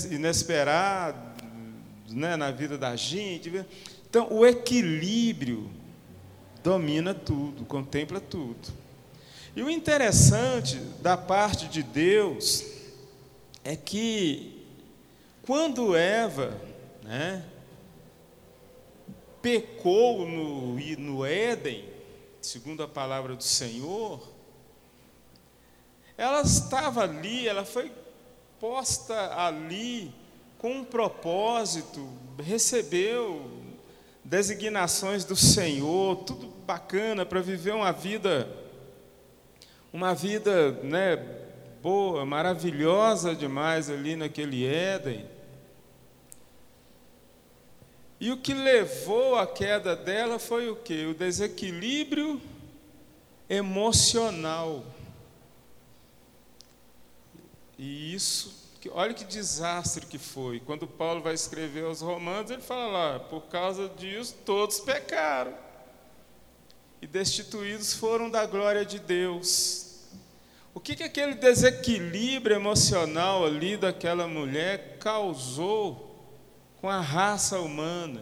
inesperados 0.10 1.22
né, 2.10 2.36
na 2.36 2.52
vida 2.52 2.78
da 2.78 2.96
gente. 2.96 3.50
Então, 4.12 4.28
o 4.30 4.46
equilíbrio 4.46 5.72
domina 6.62 7.14
tudo, 7.14 7.64
contempla 7.64 8.20
tudo. 8.20 8.68
E 9.56 9.64
o 9.64 9.70
interessante 9.70 10.76
da 11.02 11.16
parte 11.16 11.70
de 11.70 11.82
Deus 11.82 12.66
é 13.64 13.74
que, 13.74 14.68
quando 15.44 15.96
Eva 15.96 16.60
né, 17.02 17.46
pecou 19.42 20.28
no, 20.28 20.76
no 21.00 21.26
Éden, 21.26 21.86
segundo 22.42 22.84
a 22.84 22.90
palavra 22.90 23.34
do 23.34 23.44
Senhor, 23.46 24.28
ela 26.18 26.42
estava 26.42 27.04
ali, 27.04 27.48
ela 27.48 27.64
foi 27.64 27.90
posta 28.60 29.38
ali 29.38 30.14
com 30.58 30.80
um 30.80 30.84
propósito, 30.84 32.06
recebeu 32.38 33.61
designações 34.24 35.26
do 35.26 35.36
Senhor, 35.36 36.18
tudo 36.24 36.48
bacana 36.66 37.26
para 37.26 37.42
viver 37.42 37.74
uma 37.74 37.92
vida, 37.92 38.48
uma 39.92 40.14
vida, 40.14 40.72
né, 40.84 41.18
boa, 41.82 42.26
maravilhosa 42.26 43.36
demais 43.36 43.90
ali 43.90 44.16
naquele 44.16 44.66
Éden. 44.66 45.26
E 48.20 48.32
o 48.32 48.38
que 48.38 48.54
levou 48.54 49.36
à 49.36 49.48
queda 49.48 49.96
dela 49.96 50.38
foi 50.38 50.70
o 50.70 50.76
que? 50.76 51.08
O 51.08 51.16
desequilíbrio 51.16 52.40
emocional. 53.50 54.86
E 57.80 58.14
isso, 58.14 58.61
olha 58.90 59.14
que 59.14 59.24
desastre 59.24 60.06
que 60.06 60.18
foi. 60.18 60.60
Quando 60.60 60.88
Paulo 60.88 61.22
vai 61.22 61.34
escrever 61.34 61.86
aos 61.86 62.02
Romanos, 62.02 62.52
ele 62.52 62.62
fala 62.62 62.88
lá: 62.88 63.20
por 63.20 63.42
causa 63.44 63.90
disso 63.90 64.36
todos 64.46 64.80
pecaram 64.80 65.54
e 67.02 67.08
destituídos 67.08 67.94
foram 67.94 68.30
da 68.30 68.46
glória 68.46 68.86
de 68.86 69.00
Deus. 69.00 69.90
O 70.74 70.80
que, 70.80 70.96
que 70.96 71.04
aquele 71.04 71.36
desequilíbrio 71.36 72.56
emocional 72.56 73.46
ali 73.46 73.76
daquela 73.76 74.28
mulher 74.28 74.98
causou 75.00 76.12
com 76.82 76.90
a 76.90 77.00
raça 77.00 77.60
humana. 77.60 78.22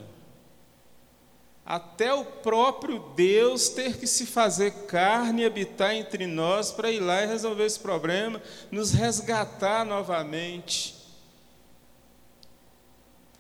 Até 1.69 2.12
o 2.12 2.25
próprio 2.25 2.97
Deus 3.15 3.69
ter 3.69 3.97
que 3.97 4.08
se 4.08 4.25
fazer 4.25 4.71
carne 4.88 5.43
e 5.43 5.45
habitar 5.45 5.93
entre 5.93 6.25
nós 6.25 6.71
para 6.71 6.89
ir 6.89 6.99
lá 6.99 7.21
e 7.21 7.27
resolver 7.27 7.63
esse 7.63 7.79
problema, 7.79 8.41
nos 8.71 8.91
resgatar 8.91 9.86
novamente. 9.86 10.95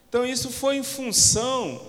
Então, 0.07 0.23
isso 0.23 0.51
foi 0.51 0.77
em 0.77 0.83
função 0.83 1.81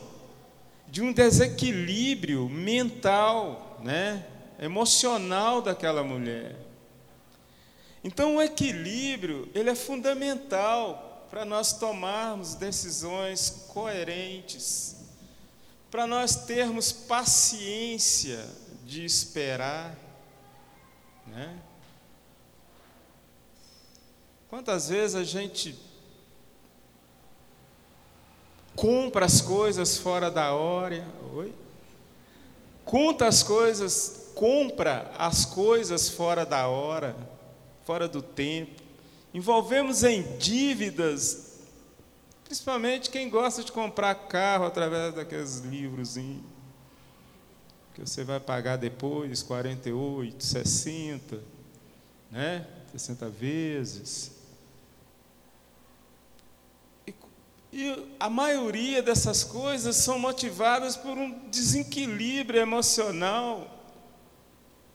de 0.89 1.03
um 1.03 1.13
desequilíbrio 1.13 2.49
mental, 2.49 3.79
né, 3.83 4.25
emocional 4.59 5.61
daquela 5.61 6.03
mulher. 6.03 6.57
Então, 8.03 8.37
o 8.37 8.43
equilíbrio, 8.43 9.47
ele 9.55 9.69
é 9.69 9.75
fundamental 9.75 11.27
para 11.29 11.45
nós 11.45 11.75
tomarmos 11.75 12.55
decisões 12.55 13.67
coerentes, 13.69 15.00
para 15.91 16.07
nós 16.07 16.47
termos 16.47 16.93
paciência 16.93 18.47
de 18.85 19.05
esperar, 19.05 19.97
né? 21.27 21.59
Quantas 24.49 24.89
vezes 24.89 25.17
a 25.17 25.25
gente 25.25 25.79
compra 28.75 29.27
as 29.27 29.41
coisas 29.41 29.97
fora 29.97 30.31
da 30.31 30.53
hora, 30.53 31.07
oi? 31.35 31.55
Conta 32.85 33.27
as 33.27 33.43
coisas, 33.43 34.31
compra 34.35 35.13
as 35.19 35.45
coisas 35.45 36.09
fora 36.09 36.45
da 36.45 36.67
hora, 36.69 37.17
fora 37.85 38.09
do 38.09 38.23
tempo 38.23 38.91
envolvemos 39.33 40.03
em 40.03 40.23
dívidas, 40.39 41.50
principalmente 42.51 43.11
quem 43.11 43.31
gosta 43.31 43.63
de 43.63 43.71
comprar 43.71 44.13
carro 44.27 44.65
através 44.65 45.15
daqueles 45.15 45.61
livros 45.61 46.17
que 47.95 48.01
você 48.01 48.25
vai 48.25 48.41
pagar 48.41 48.77
depois, 48.77 49.41
48, 49.41 50.45
60, 50.45 51.41
né? 52.29 52.67
60 52.91 53.29
vezes. 53.29 54.33
E, 57.07 57.15
e 57.73 58.17
a 58.19 58.29
maioria 58.29 59.01
dessas 59.01 59.45
coisas 59.45 59.95
são 59.95 60.19
motivadas 60.19 60.97
por 60.97 61.17
um 61.17 61.49
desequilíbrio 61.51 62.61
emocional. 62.61 63.95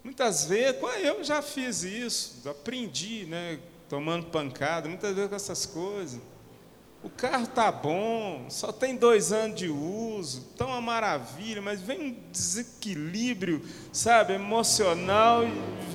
Muitas 0.04 0.44
vezes, 0.44 0.82
eu 1.02 1.24
já 1.24 1.42
fiz 1.42 1.84
isso, 1.84 2.50
aprendi, 2.50 3.26
né? 3.28 3.62
tomando 3.88 4.26
pancada, 4.26 4.90
muitas 4.90 5.16
vezes 5.16 5.30
com 5.30 5.36
essas 5.38 5.66
coisas. 5.66 6.35
O 7.06 7.10
carro 7.12 7.46
tá 7.46 7.72
bom, 7.72 8.48
só 8.50 8.72
tem 8.72 8.96
dois 8.96 9.32
anos 9.32 9.60
de 9.60 9.70
uso, 9.70 10.42
tão 10.58 10.70
uma 10.70 10.82
maravilha, 10.82 11.62
mas 11.62 11.80
vem 11.80 12.02
um 12.02 12.32
desequilíbrio, 12.32 13.62
sabe, 13.94 14.34
emocional, 14.34 15.42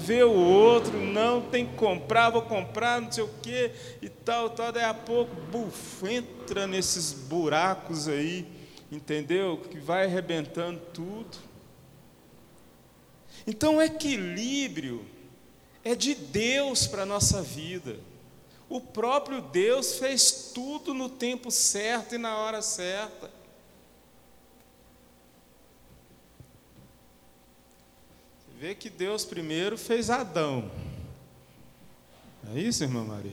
vê 0.05 0.23
o 0.23 0.33
outro, 0.33 0.97
não, 0.97 1.43
tem 1.43 1.67
que 1.67 1.75
comprar, 1.75 2.31
vou 2.31 2.43
comprar, 2.43 3.01
não 3.01 3.11
sei 3.11 3.25
o 3.25 3.31
quê, 3.43 3.73
e 4.01 4.09
tal, 4.09 4.51
tal, 4.51 4.71
daí 4.71 4.85
a 4.85 4.95
pouco, 4.95 5.35
buf, 5.51 6.07
entra 6.07 6.69
nesses 6.69 7.13
buracos 7.13 8.07
aí, 8.07 8.47
entendeu? 8.89 9.61
Que 9.69 9.81
vai 9.81 10.05
arrebentando 10.05 10.79
tudo. 10.95 11.39
Então, 13.45 13.79
o 13.79 13.83
equilíbrio 13.83 15.05
é 15.83 15.97
de 15.97 16.15
Deus 16.15 16.87
para 16.87 17.03
a 17.03 17.07
nossa 17.07 17.43
vida. 17.43 17.99
O 18.71 18.81
próprio 18.81 19.43
Deus 19.43 19.97
fez 19.97 20.53
tudo 20.55 20.95
no 20.95 21.09
tempo 21.09 21.51
certo 21.51 22.15
e 22.15 22.19
na 22.19 22.39
hora 22.39 22.63
certa. 22.63 23.29
Você 28.39 28.53
vê 28.61 28.75
que 28.77 28.89
Deus 28.89 29.25
primeiro 29.25 29.77
fez 29.77 30.09
Adão. 30.09 30.71
É 32.55 32.61
isso, 32.61 32.85
irmã 32.85 33.03
Maria? 33.03 33.33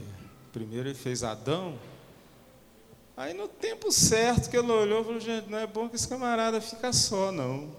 Primeiro 0.52 0.90
ele 0.90 0.98
fez 0.98 1.22
Adão. 1.22 1.78
Aí 3.16 3.36
no 3.36 3.48
tempo 3.48 3.92
certo 3.92 4.50
que 4.50 4.58
ele 4.58 4.72
olhou, 4.72 5.04
falou, 5.04 5.20
gente, 5.20 5.48
não 5.52 5.60
é 5.60 5.68
bom 5.68 5.88
que 5.88 5.96
esse 5.96 6.08
camarada 6.08 6.60
fica 6.60 6.92
só, 6.92 7.32
não. 7.32 7.72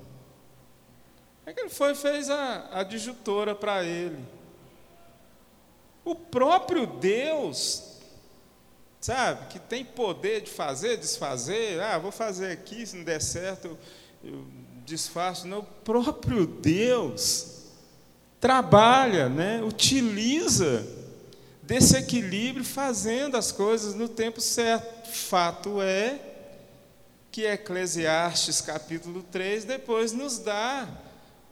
Aí 1.44 1.52
que 1.52 1.60
ele 1.60 1.70
foi 1.70 1.90
e 1.90 1.96
fez 1.96 2.30
a 2.30 2.68
adjutora 2.78 3.52
para 3.52 3.82
ele. 3.82 4.37
O 6.08 6.14
próprio 6.14 6.86
Deus, 6.86 7.82
sabe, 8.98 9.48
que 9.48 9.58
tem 9.58 9.84
poder 9.84 10.40
de 10.40 10.50
fazer, 10.50 10.96
desfazer, 10.96 11.78
ah, 11.82 11.98
vou 11.98 12.10
fazer 12.10 12.50
aqui, 12.50 12.86
se 12.86 12.96
não 12.96 13.04
der 13.04 13.20
certo, 13.20 13.76
eu, 14.24 14.46
desfaço. 14.86 15.46
Não, 15.46 15.58
o 15.58 15.62
próprio 15.62 16.46
Deus 16.46 17.64
trabalha, 18.40 19.28
né, 19.28 19.62
utiliza 19.62 20.82
desse 21.60 21.98
equilíbrio, 21.98 22.64
fazendo 22.64 23.36
as 23.36 23.52
coisas 23.52 23.94
no 23.94 24.08
tempo 24.08 24.40
certo. 24.40 25.10
Fato 25.10 25.82
é 25.82 26.18
que 27.30 27.44
Eclesiastes 27.44 28.62
capítulo 28.62 29.22
3 29.24 29.66
depois 29.66 30.12
nos 30.12 30.38
dá 30.38 30.88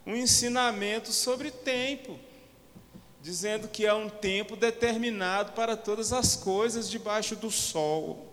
um 0.07 0.16
ensinamento 0.16 1.12
sobre 1.12 1.51
tempo 1.51 2.19
dizendo 3.27 3.67
que 3.67 3.89
há 3.89 3.97
um 3.97 4.09
tempo 4.09 4.55
determinado 4.55 5.51
para 5.51 5.77
todas 5.77 6.12
as 6.12 6.37
coisas 6.37 6.89
debaixo 6.89 7.35
do 7.35 7.51
sol, 7.51 8.25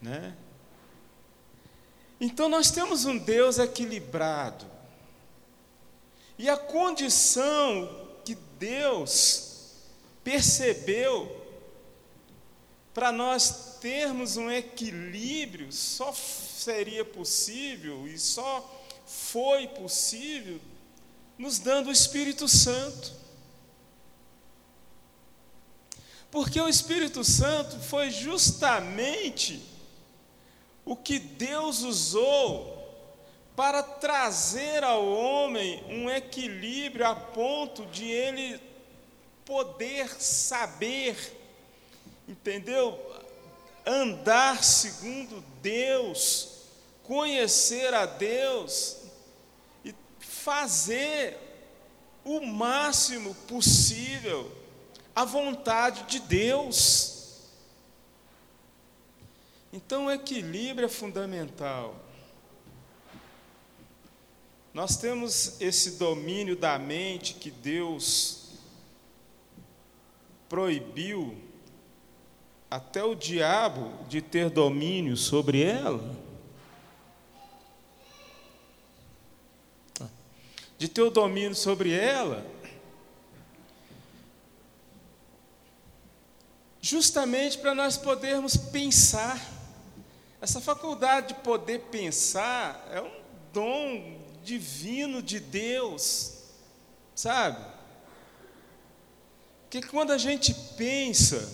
né? 0.00 0.34
Então 2.18 2.48
nós 2.48 2.70
temos 2.70 3.04
um 3.04 3.18
Deus 3.18 3.58
equilibrado. 3.58 4.64
E 6.38 6.48
a 6.48 6.56
condição 6.56 8.08
que 8.24 8.34
Deus 8.58 9.74
percebeu 10.24 11.44
para 12.94 13.12
nós 13.12 13.76
termos 13.82 14.38
um 14.38 14.50
equilíbrio 14.50 15.70
só 15.70 16.10
seria 16.10 17.04
possível 17.04 18.08
e 18.08 18.18
só 18.18 18.82
foi 19.04 19.68
possível 19.68 20.58
nos 21.36 21.58
dando 21.58 21.88
o 21.88 21.92
Espírito 21.92 22.48
Santo. 22.48 23.23
Porque 26.34 26.60
o 26.60 26.68
Espírito 26.68 27.22
Santo 27.22 27.78
foi 27.78 28.10
justamente 28.10 29.62
o 30.84 30.96
que 30.96 31.20
Deus 31.20 31.82
usou 31.82 32.74
para 33.54 33.84
trazer 33.84 34.82
ao 34.82 35.06
homem 35.06 35.84
um 35.88 36.10
equilíbrio 36.10 37.06
a 37.06 37.14
ponto 37.14 37.86
de 37.86 38.10
ele 38.10 38.60
poder 39.44 40.08
saber, 40.20 41.16
entendeu? 42.26 42.98
Andar 43.86 44.64
segundo 44.64 45.40
Deus, 45.62 46.48
conhecer 47.04 47.94
a 47.94 48.06
Deus 48.06 48.96
e 49.84 49.94
fazer 50.18 51.38
o 52.24 52.40
máximo 52.40 53.36
possível 53.46 54.63
a 55.14 55.24
vontade 55.24 56.04
de 56.04 56.18
Deus. 56.20 57.42
Então 59.72 60.06
o 60.06 60.10
equilíbrio 60.10 60.86
é 60.86 60.88
fundamental. 60.88 61.96
Nós 64.72 64.96
temos 64.96 65.60
esse 65.60 65.92
domínio 65.92 66.56
da 66.56 66.78
mente 66.78 67.34
que 67.34 67.50
Deus 67.50 68.50
proibiu 70.48 71.36
até 72.68 73.04
o 73.04 73.14
diabo 73.14 73.92
de 74.08 74.20
ter 74.20 74.50
domínio 74.50 75.16
sobre 75.16 75.62
ela. 75.62 76.16
De 80.76 80.88
ter 80.88 81.02
o 81.02 81.10
domínio 81.10 81.54
sobre 81.54 81.92
ela. 81.92 82.53
Justamente 86.84 87.56
para 87.56 87.74
nós 87.74 87.96
podermos 87.96 88.58
pensar. 88.58 89.40
Essa 90.38 90.60
faculdade 90.60 91.28
de 91.28 91.34
poder 91.36 91.78
pensar 91.90 92.86
é 92.92 93.00
um 93.00 93.10
dom 93.54 94.20
divino 94.42 95.22
de 95.22 95.40
Deus, 95.40 96.34
sabe? 97.14 97.56
Porque 99.62 99.80
quando 99.86 100.10
a 100.10 100.18
gente 100.18 100.52
pensa, 100.76 101.50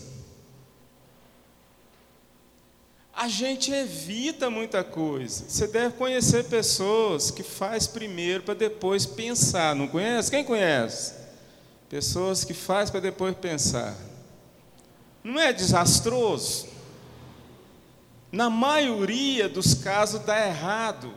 a 3.15 3.29
gente 3.29 3.71
evita 3.71 4.51
muita 4.51 4.83
coisa. 4.83 5.45
Você 5.49 5.69
deve 5.69 5.97
conhecer 5.97 6.47
pessoas 6.47 7.31
que 7.31 7.45
faz 7.45 7.87
primeiro 7.87 8.43
para 8.43 8.55
depois 8.55 9.07
pensar. 9.07 9.77
Não 9.77 9.87
conhece? 9.87 10.29
Quem 10.29 10.43
conhece? 10.43 11.15
Pessoas 11.89 12.43
que 12.43 12.53
faz 12.53 12.91
para 12.91 12.99
depois 12.99 13.37
pensar. 13.37 14.10
Não 15.23 15.39
é 15.39 15.53
desastroso? 15.53 16.69
Na 18.33 18.49
maioria 18.49 19.49
dos 19.49 19.75
casos 19.75 20.21
dá 20.23 20.47
errado. 20.47 21.13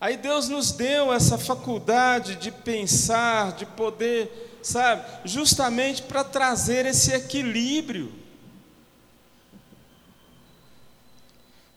Aí 0.00 0.16
Deus 0.16 0.48
nos 0.48 0.72
deu 0.72 1.12
essa 1.12 1.36
faculdade 1.36 2.36
de 2.36 2.50
pensar, 2.50 3.52
de 3.52 3.66
poder, 3.66 4.58
sabe, 4.62 5.04
justamente 5.24 6.02
para 6.02 6.24
trazer 6.24 6.86
esse 6.86 7.12
equilíbrio. 7.12 8.12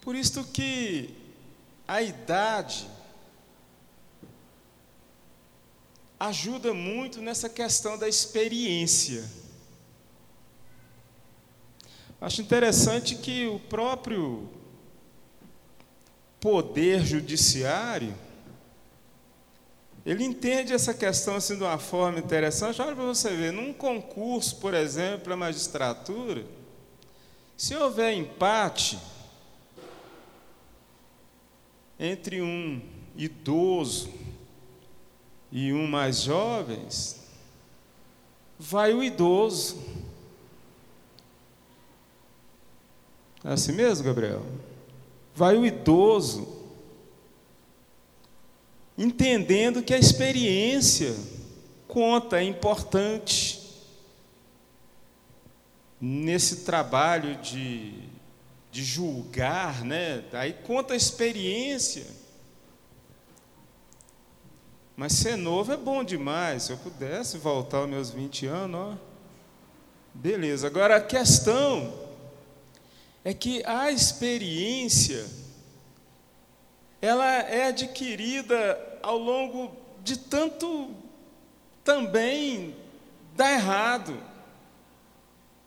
Por 0.01 0.15
isso 0.15 0.43
que 0.45 1.13
a 1.87 2.01
idade 2.01 2.87
ajuda 6.19 6.73
muito 6.73 7.21
nessa 7.21 7.49
questão 7.49 7.97
da 7.97 8.07
experiência. 8.07 9.29
Acho 12.23 12.41
interessante 12.41 13.15
que 13.15 13.47
o 13.47 13.59
próprio 13.59 14.49
poder 16.39 17.05
judiciário, 17.05 18.15
ele 20.05 20.23
entende 20.23 20.71
essa 20.71 20.93
questão 20.93 21.35
assim 21.35 21.57
de 21.57 21.63
uma 21.63 21.77
forma 21.77 22.19
interessante. 22.19 22.81
Olha 22.81 22.95
para 22.95 23.03
você 23.03 23.29
ver, 23.35 23.51
num 23.51 23.73
concurso, 23.73 24.55
por 24.55 24.73
exemplo, 24.73 25.25
para 25.25 25.35
magistratura, 25.35 26.45
se 27.57 27.75
houver 27.75 28.13
empate 28.13 28.97
entre 31.99 32.41
um 32.41 32.81
idoso 33.17 34.09
e 35.51 35.73
um 35.73 35.85
mais 35.85 36.21
jovens, 36.21 37.21
vai 38.57 38.93
o 38.93 39.03
idoso. 39.03 40.02
É 43.43 43.53
assim 43.53 43.73
mesmo, 43.73 44.05
Gabriel? 44.05 44.41
vai 45.35 45.57
o 45.57 45.65
idoso, 45.65 46.47
entendendo 48.97 49.81
que 49.81 49.93
a 49.93 49.97
experiência 49.97 51.15
conta, 51.87 52.39
é 52.39 52.43
importante 52.43 53.61
nesse 55.99 56.57
trabalho 56.57 57.35
de, 57.37 57.93
de 58.71 58.83
julgar, 58.83 59.83
né? 59.83 60.23
Aí 60.33 60.53
conta 60.53 60.93
a 60.93 60.97
experiência. 60.97 62.05
Mas 64.95 65.13
ser 65.13 65.35
novo 65.35 65.71
é 65.71 65.77
bom 65.77 66.03
demais. 66.03 66.63
Se 66.63 66.71
eu 66.71 66.77
pudesse 66.77 67.37
voltar 67.37 67.79
aos 67.79 67.89
meus 67.89 68.11
20 68.11 68.45
anos, 68.45 68.79
ó. 68.79 68.97
Beleza. 70.13 70.67
Agora 70.67 70.97
a 70.97 71.01
questão 71.01 72.02
é 73.23 73.33
que 73.33 73.63
a 73.65 73.91
experiência 73.91 75.25
ela 77.01 77.25
é 77.25 77.67
adquirida 77.67 78.99
ao 79.01 79.17
longo 79.17 79.71
de 80.03 80.17
tanto 80.17 80.93
também 81.83 82.75
dar 83.35 83.51
errado. 83.51 84.17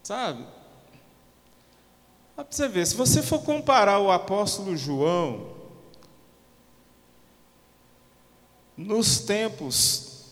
Sabe? 0.02 0.46
Para 2.34 2.46
você 2.48 2.68
ver, 2.68 2.86
se 2.86 2.94
você 2.94 3.22
for 3.22 3.42
comparar 3.42 3.98
o 3.98 4.10
apóstolo 4.10 4.76
João 4.76 5.56
nos 8.76 9.20
tempos 9.20 10.24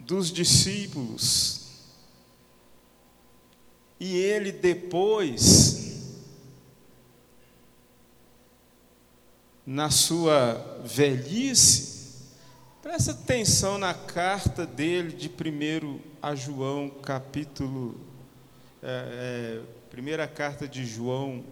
dos 0.00 0.32
discípulos 0.32 1.66
e 3.98 4.16
ele 4.16 4.52
depois 4.52 5.75
na 9.66 9.90
sua 9.90 10.80
velhice, 10.84 12.22
presta 12.80 13.10
atenção 13.10 13.76
na 13.76 13.92
carta 13.92 14.64
dele 14.64 15.12
de 15.12 15.28
1 15.28 16.00
a 16.22 16.36
João, 16.36 16.88
capítulo. 16.88 18.00
É, 18.80 19.58
é, 19.60 19.62
primeira 19.90 20.28
carta 20.28 20.68
de 20.68 20.86
João, 20.86 21.44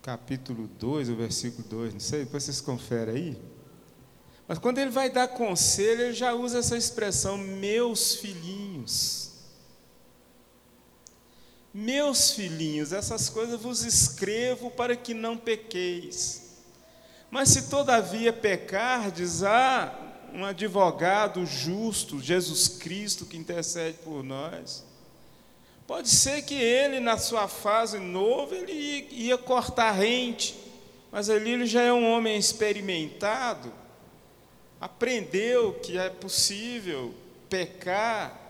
capítulo 0.00 0.66
2, 0.78 1.10
o 1.10 1.16
versículo 1.16 1.68
2, 1.68 1.92
não 1.92 2.00
sei, 2.00 2.24
depois 2.24 2.44
vocês 2.44 2.62
conferem 2.62 3.14
aí. 3.14 3.42
Mas 4.48 4.58
quando 4.58 4.78
ele 4.78 4.90
vai 4.90 5.10
dar 5.10 5.28
conselho, 5.28 6.02
ele 6.02 6.14
já 6.14 6.32
usa 6.32 6.58
essa 6.58 6.78
expressão, 6.78 7.36
meus 7.36 8.14
filhinhos. 8.14 9.32
Meus 11.74 12.30
filhinhos, 12.30 12.92
essas 12.92 13.28
coisas 13.28 13.60
vos 13.60 13.82
escrevo 13.82 14.70
para 14.70 14.94
que 14.96 15.12
não 15.12 15.36
pequeis. 15.36 16.43
Mas 17.34 17.48
se 17.48 17.62
todavia 17.62 18.32
pecardes, 18.32 19.42
há 19.42 19.92
um 20.32 20.44
advogado 20.44 21.44
justo, 21.44 22.22
Jesus 22.22 22.68
Cristo, 22.68 23.26
que 23.26 23.36
intercede 23.36 23.98
por 24.04 24.22
nós. 24.22 24.84
Pode 25.84 26.08
ser 26.08 26.42
que 26.42 26.54
ele, 26.54 27.00
na 27.00 27.18
sua 27.18 27.48
fase 27.48 27.98
nova, 27.98 28.54
ele 28.54 29.08
ia 29.10 29.36
cortar 29.36 29.90
rente, 29.90 30.54
mas 31.10 31.28
ali 31.28 31.50
ele 31.50 31.66
já 31.66 31.82
é 31.82 31.92
um 31.92 32.08
homem 32.08 32.38
experimentado, 32.38 33.72
aprendeu 34.80 35.72
que 35.80 35.98
é 35.98 36.10
possível 36.10 37.12
pecar, 37.50 38.48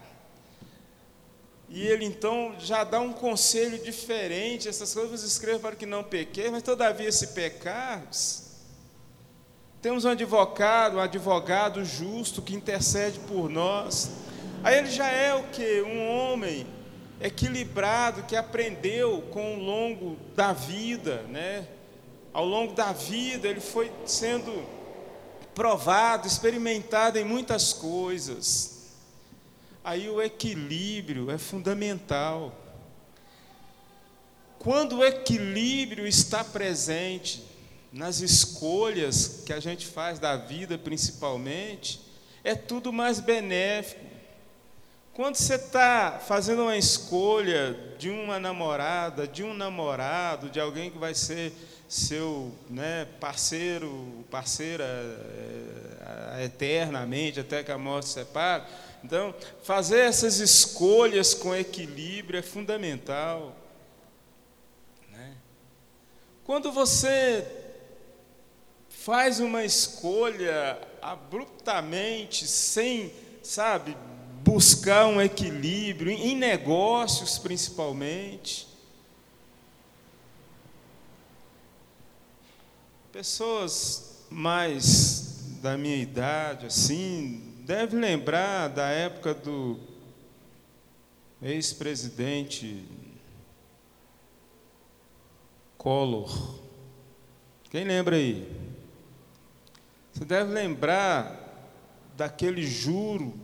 e 1.71 1.87
ele 1.87 2.05
então 2.05 2.55
já 2.59 2.85
dá 2.85 3.01
um 3.01 3.15
conselho 3.15 3.83
diferente, 3.83 4.69
essas 4.69 4.93
coisas 4.93 5.23
escrevo 5.23 5.61
para 5.61 5.75
que 5.75 5.87
não 5.87 6.05
pequeis, 6.05 6.51
mas 6.51 6.63
todavia 6.63 7.11
se 7.11 7.29
pecares, 7.29 8.44
temos 9.85 10.07
um 10.07 10.09
advogado, 10.09 10.97
um 10.97 11.01
advogado 11.01 11.85
justo 11.85 12.41
que 12.41 12.55
intercede 12.55 13.19
por 13.29 13.51
nós. 13.51 14.13
Aí 14.63 14.79
ele 14.79 14.91
já 14.91 15.09
é 15.09 15.35
o 15.35 15.43
que? 15.49 15.83
Um 15.83 16.09
homem 16.09 16.67
equilibrado 17.21 18.23
que 18.23 18.35
aprendeu 18.35 19.21
com 19.31 19.57
o 19.57 19.63
longo 19.63 20.17
da 20.35 20.55
vida, 20.55 21.25
né? 21.25 21.69
Ao 22.33 22.47
longo 22.47 22.73
da 22.73 22.93
vida 22.93 23.47
ele 23.47 23.61
foi 23.61 23.93
sendo 24.07 24.65
provado, 25.55 26.27
experimentado 26.27 27.19
em 27.19 27.25
muitas 27.25 27.75
coisas. 27.75 28.89
Aí 29.85 30.09
o 30.09 30.23
equilíbrio 30.23 31.31
é 31.31 31.37
fundamental. 31.37 32.55
Quando 34.59 35.01
o 35.01 35.05
equilíbrio 35.05 36.07
está 36.07 36.43
presente, 36.43 37.54
nas 37.95 38.19
escolhas 38.19 39.43
que 39.47 39.53
a 39.53 39.61
gente 39.61 39.87
faz 39.87 40.19
da 40.19 40.37
vida, 40.37 40.77
principalmente, 40.77 42.01
é 42.43 42.57
tudo 42.57 42.93
mais 42.93 43.21
benéfico. 43.21 44.05
Quando 45.13 45.37
você 45.37 45.55
está 45.55 46.21
fazendo 46.27 46.63
uma 46.63 46.77
escolha 46.77 47.95
de 47.97 48.11
uma 48.11 48.41
namorada, 48.41 49.29
de 49.29 49.45
um 49.45 49.55
namorado, 49.55 50.51
de 50.51 50.59
alguém 50.59 50.91
que 50.91 50.99
vai 50.99 51.15
ser 51.15 51.53
seu 51.89 52.53
né, 52.69 53.07
parceiro, 53.21 54.25
parceira 54.29 54.85
é, 56.35 56.45
eternamente, 56.47 57.39
até 57.39 57.63
que 57.63 57.71
a 57.71 57.79
morte 57.79 58.09
separe. 58.09 58.65
Então, 59.05 59.33
fazer 59.63 60.01
essas 60.01 60.41
escolhas 60.41 61.33
com 61.33 61.55
equilíbrio 61.55 62.41
é 62.41 62.43
fundamental. 62.43 63.55
Né? 65.13 65.35
Quando 66.43 66.73
você 66.73 67.64
faz 69.05 69.39
uma 69.39 69.63
escolha 69.63 70.81
abruptamente, 71.03 72.47
sem, 72.47 73.13
sabe, 73.43 73.95
buscar 74.43 75.05
um 75.05 75.21
equilíbrio, 75.21 76.11
em 76.11 76.35
negócios 76.35 77.37
principalmente. 77.37 78.67
Pessoas 83.13 84.25
mais 84.31 85.59
da 85.61 85.77
minha 85.77 85.99
idade, 85.99 86.65
assim, 86.65 87.59
devem 87.59 88.01
lembrar 88.01 88.69
da 88.69 88.89
época 88.89 89.35
do 89.35 89.79
ex-presidente 91.43 92.89
Collor. 95.77 96.59
Quem 97.71 97.85
lembra 97.85 98.17
aí? 98.17 98.64
Você 100.15 100.25
deve 100.25 100.53
lembrar 100.53 101.41
daquele 102.17 102.63
juro 102.63 103.35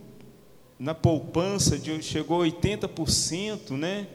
na 0.79 0.95
poupança 0.95 1.77
de 1.77 2.01
chegou 2.01 2.43
a 2.43 2.47
80%, 2.47 3.73
né? 3.73 4.07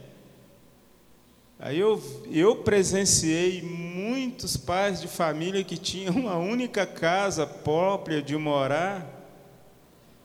Aí 1.59 1.77
eu, 1.77 2.01
eu 2.31 2.55
presenciei 2.63 3.61
muitos 3.61 4.55
pais 4.55 5.01
de 5.01 5.07
família 5.09 5.65
que 5.65 5.77
tinham 5.77 6.15
uma 6.15 6.37
única 6.37 6.85
casa 6.85 7.45
própria 7.45 8.21
de 8.21 8.37
morar, 8.37 9.05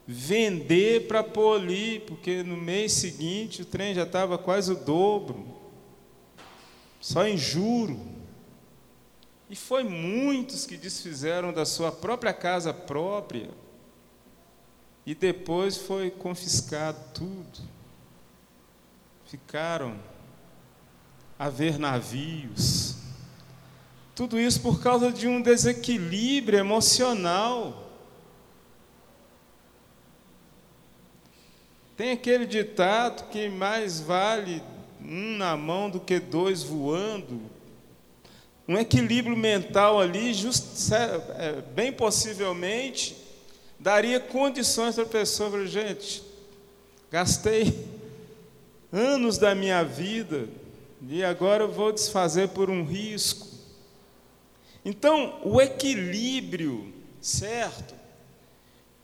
vender 0.07 1.09
para 1.09 1.25
ali, 1.57 1.99
porque 1.99 2.45
no 2.45 2.57
mês 2.57 2.93
seguinte 2.93 3.63
o 3.63 3.67
trem 3.67 3.93
já 3.93 4.05
estava 4.05 4.39
quase 4.39 4.71
o 4.71 4.77
dobro, 4.77 5.45
só 7.01 7.27
em 7.27 7.37
juro. 7.37 8.10
E 9.51 9.57
foi 9.57 9.83
muitos 9.83 10.65
que 10.65 10.77
desfizeram 10.77 11.53
da 11.53 11.67
sua 11.67 11.91
própria 11.91 12.33
casa 12.33 12.73
própria, 12.73 13.51
e 15.05 15.13
depois 15.13 15.77
foi 15.77 16.09
confiscado 16.09 16.97
tudo. 17.13 17.59
Ficaram 19.27 19.99
a 21.37 21.49
ver 21.49 21.81
navios. 21.81 22.95
Tudo 24.15 24.39
isso 24.39 24.61
por 24.61 24.81
causa 24.81 25.11
de 25.11 25.27
um 25.27 25.43
desequilíbrio 25.43 26.59
emocional. 26.59 27.91
Tem 31.97 32.13
aquele 32.13 32.47
ditado 32.47 33.29
que 33.31 33.49
mais 33.49 34.01
vale 34.01 34.63
um 35.01 35.37
na 35.37 35.57
mão 35.57 35.91
do 35.91 35.99
que 35.99 36.21
dois 36.21 36.63
voando. 36.63 37.41
Um 38.71 38.79
equilíbrio 38.79 39.37
mental 39.37 40.01
ali, 40.01 40.33
just, 40.33 40.93
é, 40.93 41.61
bem 41.75 41.93
possivelmente, 41.93 43.17
daria 43.81 44.21
condições 44.21 44.95
para 44.95 45.03
a 45.03 45.09
pessoa, 45.09 45.67
gente, 45.67 46.23
gastei 47.11 47.85
anos 48.93 49.39
da 49.39 49.57
minha 49.57 49.83
vida 49.83 50.49
e 51.09 51.25
agora 51.25 51.67
vou 51.67 51.91
desfazer 51.91 52.51
por 52.51 52.71
um 52.71 52.85
risco. 52.85 53.49
Então, 54.85 55.41
o 55.43 55.61
equilíbrio, 55.61 56.95
certo, 57.21 57.93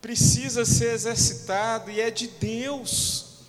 precisa 0.00 0.64
ser 0.64 0.92
exercitado 0.92 1.90
e 1.90 2.00
é 2.00 2.08
de 2.08 2.28
Deus. 2.28 3.40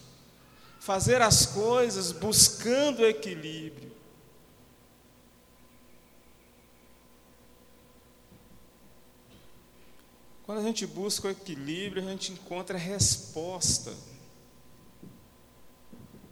Fazer 0.80 1.22
as 1.22 1.46
coisas 1.46 2.12
buscando 2.12 3.06
equilíbrio. 3.06 3.97
Quando 10.48 10.60
a 10.60 10.64
gente 10.64 10.88
busca 10.88 11.28
o 11.28 11.32
equilíbrio, 11.32 12.02
a 12.02 12.10
gente 12.10 12.32
encontra 12.32 12.78
resposta 12.78 13.94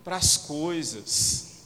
para 0.06 0.16
as 0.16 0.38
coisas. 0.38 1.66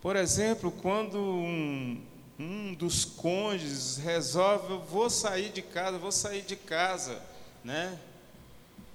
Por 0.00 0.16
exemplo, 0.16 0.72
quando 0.72 1.18
um, 1.18 2.02
um 2.38 2.72
dos 2.72 3.04
cônjuges 3.04 3.98
resolve, 3.98 4.72
eu 4.72 4.80
vou 4.80 5.10
sair 5.10 5.52
de 5.52 5.60
casa, 5.60 5.98
vou 5.98 6.10
sair 6.10 6.40
de 6.40 6.56
casa, 6.56 7.22
né? 7.62 8.00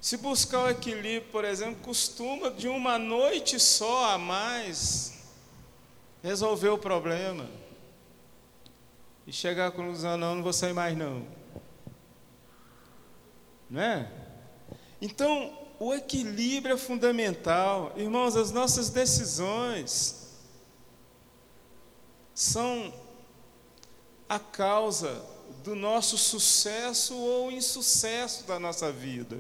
Se 0.02 0.18
buscar 0.18 0.64
o 0.64 0.70
equilíbrio, 0.72 1.32
por 1.32 1.46
exemplo, 1.46 1.84
costuma 1.84 2.50
de 2.50 2.68
uma 2.68 2.98
noite 2.98 3.60
só 3.60 4.16
a 4.16 4.18
mais 4.18 5.20
resolver 6.24 6.70
o 6.70 6.80
problema. 6.80 7.59
E 9.30 9.32
chegar 9.32 9.68
à 9.68 9.72
conclusão, 9.72 10.18
não, 10.18 10.34
não 10.34 10.42
vou 10.42 10.52
sair 10.52 10.74
mais 10.74 10.98
não. 10.98 11.24
Não 13.70 13.80
é? 13.80 14.12
Então, 15.00 15.56
o 15.80 15.94
equilíbrio 15.94 16.74
é 16.74 16.78
fundamental. 16.80 17.94
Irmãos, 17.96 18.36
as 18.36 18.50
nossas 18.50 18.90
decisões, 18.90 20.34
são 22.34 22.92
a 24.28 24.40
causa 24.40 25.24
do 25.64 25.76
nosso 25.76 26.18
sucesso 26.18 27.16
ou 27.16 27.52
insucesso 27.52 28.48
da 28.48 28.60
nossa 28.60 28.92
vida. 28.92 29.38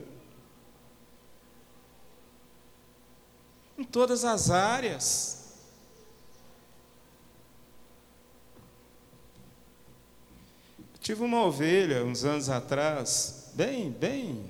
Em 3.75 3.83
todas 3.83 4.23
as 4.23 4.51
áreas. 4.51 5.38
Tive 11.09 11.23
uma 11.23 11.43
ovelha 11.43 12.05
uns 12.05 12.23
anos 12.23 12.49
atrás, 12.49 13.51
bem, 13.55 13.89
bem, 13.89 14.45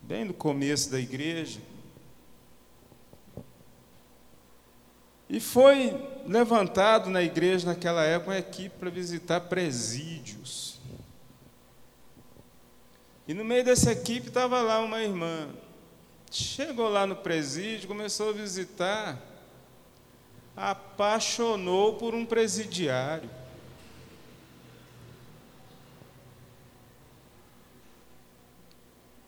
bem 0.00 0.24
no 0.24 0.32
começo 0.32 0.90
da 0.90 0.98
igreja. 0.98 1.60
E 5.28 5.38
foi 5.38 5.94
levantado 6.26 7.10
na 7.10 7.22
igreja 7.22 7.66
naquela 7.66 8.02
época 8.04 8.30
uma 8.30 8.38
equipe 8.38 8.74
para 8.78 8.88
visitar 8.88 9.40
presídios. 9.40 10.80
E 13.28 13.34
no 13.34 13.44
meio 13.44 13.62
dessa 13.62 13.92
equipe 13.92 14.28
estava 14.28 14.62
lá 14.62 14.80
uma 14.80 15.02
irmã. 15.02 15.50
Chegou 16.30 16.88
lá 16.88 17.06
no 17.06 17.16
presídio, 17.16 17.86
começou 17.86 18.30
a 18.30 18.32
visitar, 18.32 19.20
apaixonou 20.56 21.96
por 21.96 22.14
um 22.14 22.24
presidiário. 22.24 23.41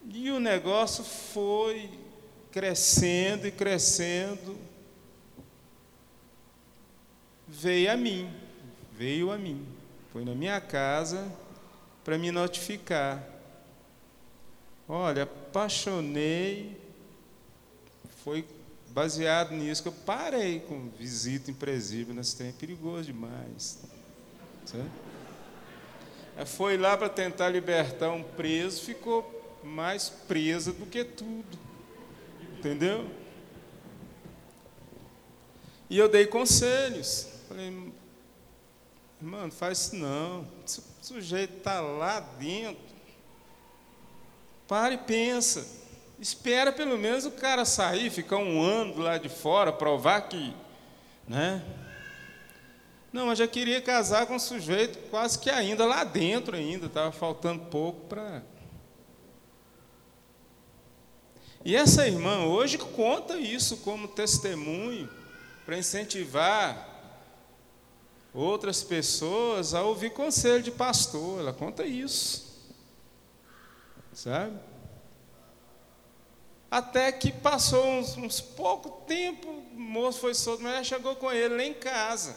E 0.06 0.30
o 0.30 0.38
negócio 0.38 1.02
foi 1.02 1.90
crescendo 2.52 3.46
e 3.46 3.50
crescendo 3.50 4.56
veio 7.48 7.90
a 7.90 7.96
mim, 7.96 8.30
veio 8.92 9.30
a 9.30 9.38
mim, 9.38 9.66
foi 10.12 10.24
na 10.24 10.34
minha 10.34 10.60
casa 10.60 11.30
para 12.04 12.18
me 12.18 12.30
notificar. 12.30 13.26
Olha, 14.88 15.22
apaixonei, 15.22 16.78
foi 18.22 18.46
baseado 18.88 19.52
nisso 19.52 19.82
que 19.82 19.88
eu 19.88 19.92
parei 19.92 20.60
com 20.60 20.88
visita 20.90 21.50
em 21.50 22.14
nesse 22.14 22.36
tempo 22.36 22.50
é 22.50 22.60
perigoso 22.60 23.04
demais. 23.04 23.80
Foi 26.46 26.76
lá 26.76 26.96
para 26.96 27.08
tentar 27.08 27.48
libertar 27.48 28.10
um 28.10 28.22
preso, 28.22 28.82
ficou 28.82 29.33
mais 29.64 30.08
presa 30.08 30.72
do 30.72 30.86
que 30.86 31.02
tudo. 31.04 31.58
Entendeu? 32.58 33.10
E 35.88 35.98
eu 35.98 36.08
dei 36.08 36.26
conselhos. 36.26 37.28
Falei, 37.48 37.92
mano, 39.20 39.52
faz 39.52 39.78
isso 39.78 39.96
não. 39.96 40.42
O 40.42 41.04
sujeito 41.04 41.58
está 41.58 41.80
lá 41.80 42.20
dentro, 42.20 42.94
para 44.66 44.94
e 44.94 44.98
pensa. 44.98 45.66
Espera 46.18 46.72
pelo 46.72 46.96
menos 46.96 47.26
o 47.26 47.32
cara 47.32 47.64
sair, 47.64 48.10
ficar 48.10 48.38
um 48.38 48.62
ano 48.62 48.98
lá 48.98 49.18
de 49.18 49.28
fora, 49.28 49.72
provar 49.72 50.22
que. 50.22 50.54
Né? 51.28 51.62
Não, 53.12 53.26
mas 53.26 53.38
já 53.38 53.46
queria 53.46 53.80
casar 53.80 54.26
com 54.26 54.34
um 54.34 54.38
sujeito 54.40 54.98
quase 55.10 55.38
que 55.38 55.50
ainda 55.50 55.84
lá 55.84 56.02
dentro 56.02 56.56
ainda, 56.56 56.86
estava 56.86 57.12
faltando 57.12 57.66
pouco 57.66 58.06
para. 58.08 58.42
E 61.64 61.74
essa 61.74 62.06
irmã 62.06 62.44
hoje 62.44 62.76
conta 62.76 63.38
isso 63.38 63.78
como 63.78 64.06
testemunho 64.06 65.08
para 65.64 65.78
incentivar 65.78 66.90
outras 68.34 68.82
pessoas 68.82 69.72
a 69.72 69.82
ouvir 69.82 70.10
conselho 70.10 70.62
de 70.62 70.70
pastor. 70.70 71.40
Ela 71.40 71.54
conta 71.54 71.86
isso. 71.86 72.44
Sabe? 74.12 74.58
Até 76.70 77.10
que 77.12 77.32
passou 77.32 77.82
uns, 77.86 78.16
uns 78.16 78.40
pouco 78.42 79.02
tempo, 79.06 79.48
o 79.48 79.80
moço 79.80 80.20
foi 80.20 80.34
solto, 80.34 80.62
mas 80.62 80.74
ela 80.74 80.84
chegou 80.84 81.16
com 81.16 81.32
ele 81.32 81.56
lá 81.56 81.62
em 81.62 81.72
casa. 81.72 82.36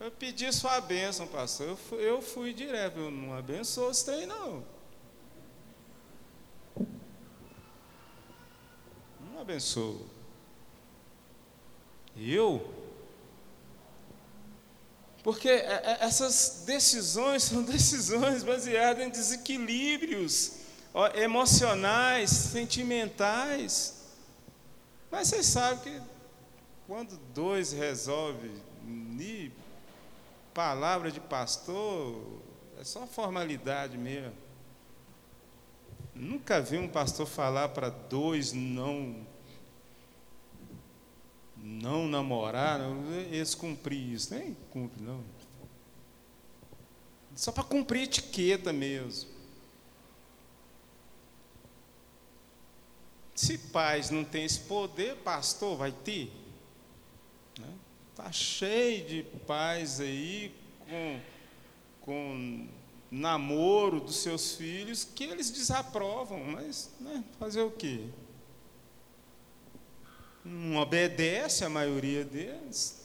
Eu 0.00 0.10
pedi 0.10 0.50
sua 0.52 0.80
bênção, 0.80 1.26
pastor. 1.26 1.68
Eu 1.68 1.76
fui, 1.76 1.98
eu 1.98 2.22
fui 2.22 2.54
direto. 2.54 3.00
Eu 3.00 3.10
não 3.10 3.34
abençoo 3.34 3.90
trem, 4.04 4.24
não. 4.24 4.77
Abençoo. 9.48 10.06
Eu? 12.14 12.70
Porque 15.24 15.48
é, 15.48 15.54
é, 15.56 15.98
essas 16.00 16.64
decisões 16.66 17.44
são 17.44 17.62
decisões 17.64 18.42
baseadas 18.42 19.06
em 19.06 19.08
desequilíbrios 19.08 20.58
emocionais, 21.14 22.28
sentimentais. 22.28 24.04
Mas 25.10 25.28
vocês 25.28 25.46
sabem 25.46 25.78
que 25.78 26.02
quando 26.86 27.16
dois 27.32 27.72
resolvem 27.72 28.52
ni 28.84 29.50
palavra 30.52 31.10
de 31.10 31.20
pastor, 31.20 32.20
é 32.78 32.84
só 32.84 33.06
formalidade 33.06 33.96
mesmo. 33.96 34.34
Nunca 36.14 36.60
vi 36.60 36.76
um 36.76 36.88
pastor 36.88 37.26
falar 37.26 37.70
para 37.70 37.88
dois 37.88 38.52
não 38.52 39.26
não 41.62 42.08
namorar, 42.08 42.80
eles 43.30 43.54
cumprir 43.54 44.12
isso. 44.12 44.34
Nem 44.34 44.54
cumpre, 44.70 45.02
não. 45.02 45.22
Só 47.34 47.52
para 47.52 47.64
cumprir 47.64 48.02
etiqueta 48.02 48.72
mesmo. 48.72 49.30
Se 53.34 53.56
pais 53.56 54.10
não 54.10 54.24
têm 54.24 54.44
esse 54.44 54.60
poder, 54.60 55.16
pastor 55.18 55.76
vai 55.76 55.92
ter. 55.92 56.32
Né? 57.58 57.72
Tá 58.16 58.32
cheio 58.32 59.06
de 59.06 59.22
pais 59.46 60.00
aí 60.00 60.52
com, 60.88 61.20
com 62.00 62.68
namoro 63.10 64.00
dos 64.00 64.16
seus 64.16 64.56
filhos 64.56 65.04
que 65.04 65.22
eles 65.22 65.50
desaprovam, 65.50 66.42
mas 66.44 66.90
né, 66.98 67.22
fazer 67.38 67.62
o 67.62 67.70
quê? 67.70 68.08
Não 70.44 70.76
obedece 70.76 71.64
a 71.64 71.68
maioria 71.68 72.24
deles. 72.24 72.96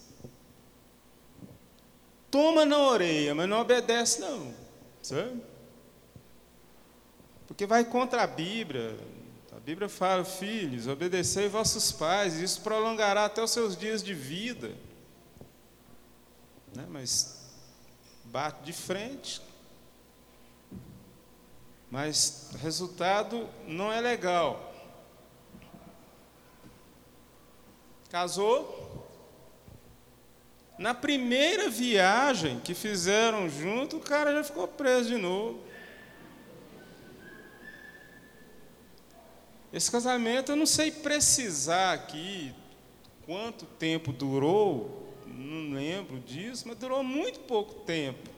Toma 2.31 2.65
na 2.65 2.77
orelha, 2.77 3.35
mas 3.35 3.47
não 3.47 3.61
obedece 3.61 4.19
não, 4.19 4.53
sabe? 5.01 5.41
Porque 7.45 7.65
vai 7.65 7.85
contra 7.85 8.23
a 8.23 8.27
Bíblia, 8.27 8.97
Bíblia 9.65 9.87
fala, 9.87 10.25
filhos, 10.25 10.87
obedecei 10.87 11.47
vossos 11.47 11.89
pais, 11.89 12.33
isso 12.33 12.59
prolongará 12.59 13.25
até 13.25 13.41
os 13.41 13.51
seus 13.51 13.77
dias 13.77 14.03
de 14.03 14.13
vida. 14.13 14.75
Né? 16.75 16.85
Mas 16.89 17.49
bate 18.25 18.61
de 18.63 18.73
frente, 18.73 19.41
mas 21.89 22.49
o 22.53 22.57
resultado 22.57 23.47
não 23.65 23.89
é 23.89 24.01
legal. 24.01 24.72
Casou. 28.13 29.09
Na 30.77 30.93
primeira 30.93 31.67
viagem 31.67 32.59
que 32.59 32.75
fizeram 32.75 33.49
junto, 33.49 33.97
o 33.97 33.99
cara 33.99 34.31
já 34.31 34.43
ficou 34.43 34.67
preso 34.67 35.09
de 35.09 35.17
novo. 35.17 35.59
Esse 39.73 39.89
casamento, 39.89 40.51
eu 40.51 40.55
não 40.55 40.67
sei 40.67 40.91
precisar 40.91 41.93
aqui 41.93 42.53
quanto 43.25 43.65
tempo 43.65 44.13
durou, 44.13 45.11
não 45.25 45.73
lembro 45.73 46.19
disso, 46.19 46.67
mas 46.67 46.77
durou 46.77 47.03
muito 47.03 47.39
pouco 47.39 47.73
tempo. 47.81 48.29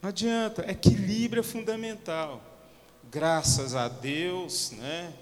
Não 0.00 0.08
adianta, 0.08 0.70
equilíbrio 0.70 1.40
é 1.40 1.44
fundamental. 1.44 2.51
Graças 3.10 3.74
a 3.74 3.88
Deus, 3.88 4.70
né? 4.70 5.12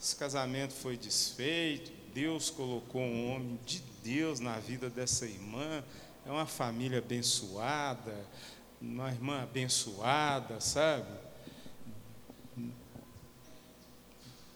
Esse 0.00 0.14
casamento 0.14 0.72
foi 0.72 0.96
desfeito, 0.96 1.90
Deus 2.14 2.50
colocou 2.50 3.00
um 3.00 3.34
homem 3.34 3.58
de 3.66 3.82
Deus 4.04 4.38
na 4.38 4.58
vida 4.60 4.88
dessa 4.88 5.26
irmã, 5.26 5.82
é 6.24 6.30
uma 6.30 6.46
família 6.46 6.98
abençoada, 6.98 8.14
uma 8.80 9.10
irmã 9.10 9.42
abençoada, 9.42 10.60
sabe? 10.60 11.08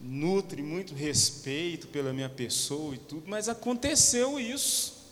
Nutre 0.01 0.63
muito 0.63 0.95
respeito 0.95 1.89
pela 1.89 2.13
minha 2.13 2.29
pessoa 2.29 2.95
e 2.95 2.99
tudo, 2.99 3.29
mas 3.29 3.49
aconteceu 3.49 4.39
isso. 4.39 5.03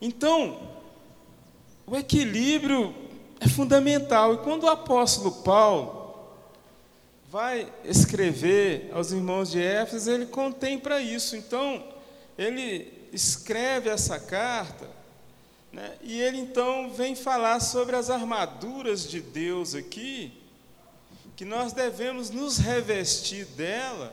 Então, 0.00 0.79
o 1.90 1.96
equilíbrio 1.96 2.94
é 3.40 3.48
fundamental. 3.48 4.34
E 4.34 4.38
quando 4.38 4.62
o 4.62 4.68
apóstolo 4.68 5.42
Paulo 5.42 6.14
vai 7.28 7.70
escrever 7.84 8.88
aos 8.92 9.10
irmãos 9.10 9.50
de 9.50 9.60
Éfeso, 9.60 10.08
ele 10.08 10.26
contém 10.26 10.78
para 10.78 11.00
isso. 11.00 11.34
Então, 11.34 11.82
ele 12.38 12.92
escreve 13.12 13.90
essa 13.90 14.20
carta, 14.20 14.88
né, 15.72 15.96
e 16.00 16.20
ele 16.20 16.38
então 16.38 16.90
vem 16.90 17.16
falar 17.16 17.58
sobre 17.58 17.96
as 17.96 18.08
armaduras 18.08 19.08
de 19.08 19.20
Deus 19.20 19.74
aqui, 19.74 20.32
que 21.34 21.44
nós 21.44 21.72
devemos 21.72 22.30
nos 22.30 22.58
revestir 22.58 23.46
dela, 23.46 24.12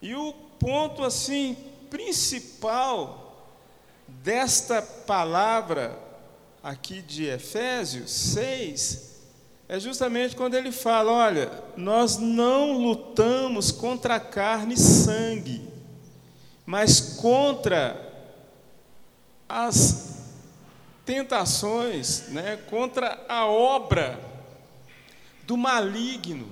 e 0.00 0.14
o 0.14 0.32
ponto 0.60 1.02
assim 1.02 1.56
principal 1.90 3.48
desta 4.06 4.80
palavra 4.80 6.03
aqui 6.64 7.02
de 7.02 7.26
Efésios 7.26 8.10
6 8.10 9.12
é 9.68 9.78
justamente 9.78 10.34
quando 10.34 10.54
ele 10.54 10.72
fala: 10.72 11.12
olha, 11.12 11.52
nós 11.76 12.16
não 12.16 12.78
lutamos 12.78 13.70
contra 13.70 14.18
carne 14.18 14.74
e 14.74 14.78
sangue, 14.78 15.68
mas 16.64 17.18
contra 17.20 18.12
as 19.46 20.22
tentações, 21.04 22.28
né, 22.28 22.56
contra 22.68 23.22
a 23.28 23.46
obra 23.46 24.18
do 25.42 25.58
maligno. 25.58 26.48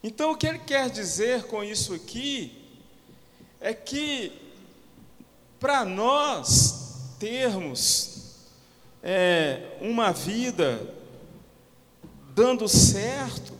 Então, 0.00 0.32
o 0.32 0.36
que 0.36 0.46
ele 0.46 0.58
quer 0.60 0.90
dizer 0.90 1.44
com 1.44 1.62
isso 1.62 1.94
aqui 1.94 2.60
é 3.60 3.72
que, 3.72 4.32
para 5.60 5.84
nós 5.84 6.81
termos 7.22 8.32
é, 9.00 9.76
uma 9.80 10.10
vida 10.10 10.92
dando 12.34 12.66
certo, 12.66 13.52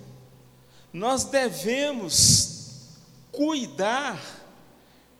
nós 0.92 1.22
devemos 1.22 2.88
cuidar 3.30 4.20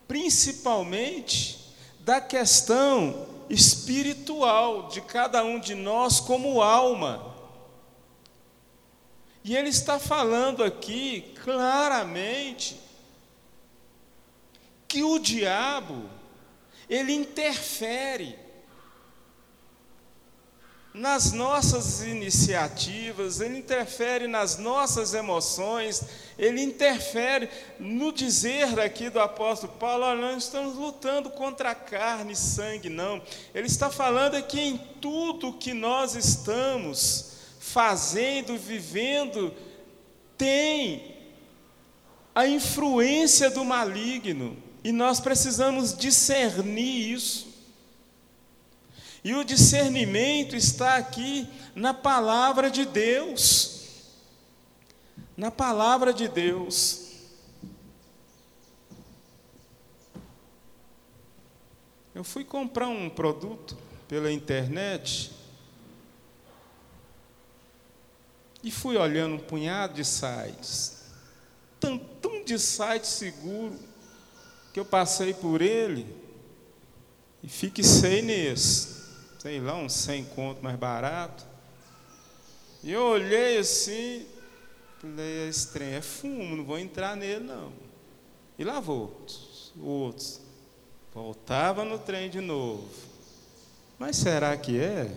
principalmente 0.09 1.73
da 2.01 2.21
questão 2.21 3.29
espiritual 3.49 4.89
de 4.89 5.01
cada 5.03 5.45
um 5.45 5.61
de 5.61 5.77
nós 5.77 6.19
como 6.19 6.61
alma. 6.61 7.37
E 9.45 9.57
ele 9.57 9.69
está 9.69 10.01
falando 10.01 10.65
aqui 10.65 11.33
claramente 11.45 12.81
que 14.89 15.05
o 15.05 15.21
diabo 15.21 16.22
ele 16.93 17.15
interfere 17.15 18.39
nas 20.93 21.33
nossas 21.33 22.03
iniciativas, 22.03 23.41
ele 23.41 23.57
interfere 23.57 24.27
nas 24.27 24.59
nossas 24.59 25.15
emoções, 25.15 26.05
ele 26.39 26.61
interfere 26.61 27.49
no 27.81 28.13
dizer 28.13 28.79
aqui 28.79 29.09
do 29.09 29.19
apóstolo 29.19 29.73
Paulo: 29.73 30.05
nós 30.05 30.21
não 30.21 30.37
estamos 30.37 30.77
lutando 30.77 31.31
contra 31.31 31.75
carne 31.75 32.35
e 32.35 32.37
sangue, 32.37 32.91
não. 32.91 33.23
Ele 33.55 33.69
está 33.69 33.89
falando 33.89 34.35
aqui 34.35 34.61
em 34.61 34.77
tudo 35.01 35.55
que 35.55 35.73
nós 35.73 36.15
estamos 36.15 37.33
fazendo, 37.59 38.59
vivendo, 38.59 39.55
tem 40.37 41.17
a 42.35 42.47
influência 42.47 43.51
do 43.51 43.65
maligno, 43.65 44.62
e 44.85 44.91
nós 44.93 45.21
precisamos 45.21 45.97
discernir 45.97 47.13
isso. 47.13 47.53
E 49.25 49.35
o 49.35 49.45
discernimento 49.45 50.57
está 50.57 50.97
aqui 50.97 51.49
na 51.75 51.95
palavra 51.95 52.71
de 52.71 52.85
Deus. 52.85 53.87
Na 55.37 55.51
palavra 55.51 56.13
de 56.13 56.29
Deus. 56.29 57.13
Eu 62.15 62.25
fui 62.25 62.45
comprar 62.45 62.89
um 62.89 63.09
produto 63.09 63.77
pela 64.09 64.31
internet 64.31 65.33
E 68.63 68.71
fui 68.71 68.97
olhando 68.97 69.35
um 69.35 69.39
punhado 69.39 69.95
de 69.95 70.05
sites, 70.05 71.03
tantão 71.81 72.45
de 72.45 72.59
site 72.59 73.09
seguro, 73.09 73.77
que 74.73 74.81
eu 74.81 74.85
passei 74.85 75.35
por 75.35 75.61
ele 75.61 76.07
e 77.43 77.49
fixei 77.49 78.23
nesse, 78.23 79.03
sei 79.39 79.61
lá, 79.61 79.77
uns 79.77 79.93
100 79.93 80.25
conto 80.27 80.63
mais 80.63 80.77
barato. 80.77 81.45
E 82.83 82.91
eu 82.91 83.03
olhei 83.03 83.59
assim, 83.59 84.27
falei, 84.99 85.49
esse 85.49 85.73
trem 85.73 85.95
é 85.95 86.01
fumo, 86.01 86.57
não 86.57 86.65
vou 86.65 86.79
entrar 86.79 87.17
nele 87.17 87.45
não. 87.45 87.73
E 88.59 88.65
lá 88.65 88.81
vou, 88.81 89.21
outros. 89.81 90.41
Voltava 91.13 91.85
no 91.85 91.99
trem 91.99 92.31
de 92.31 92.41
novo. 92.41 92.89
Mas 93.99 94.17
será 94.17 94.57
que 94.57 94.81
é? 94.81 95.11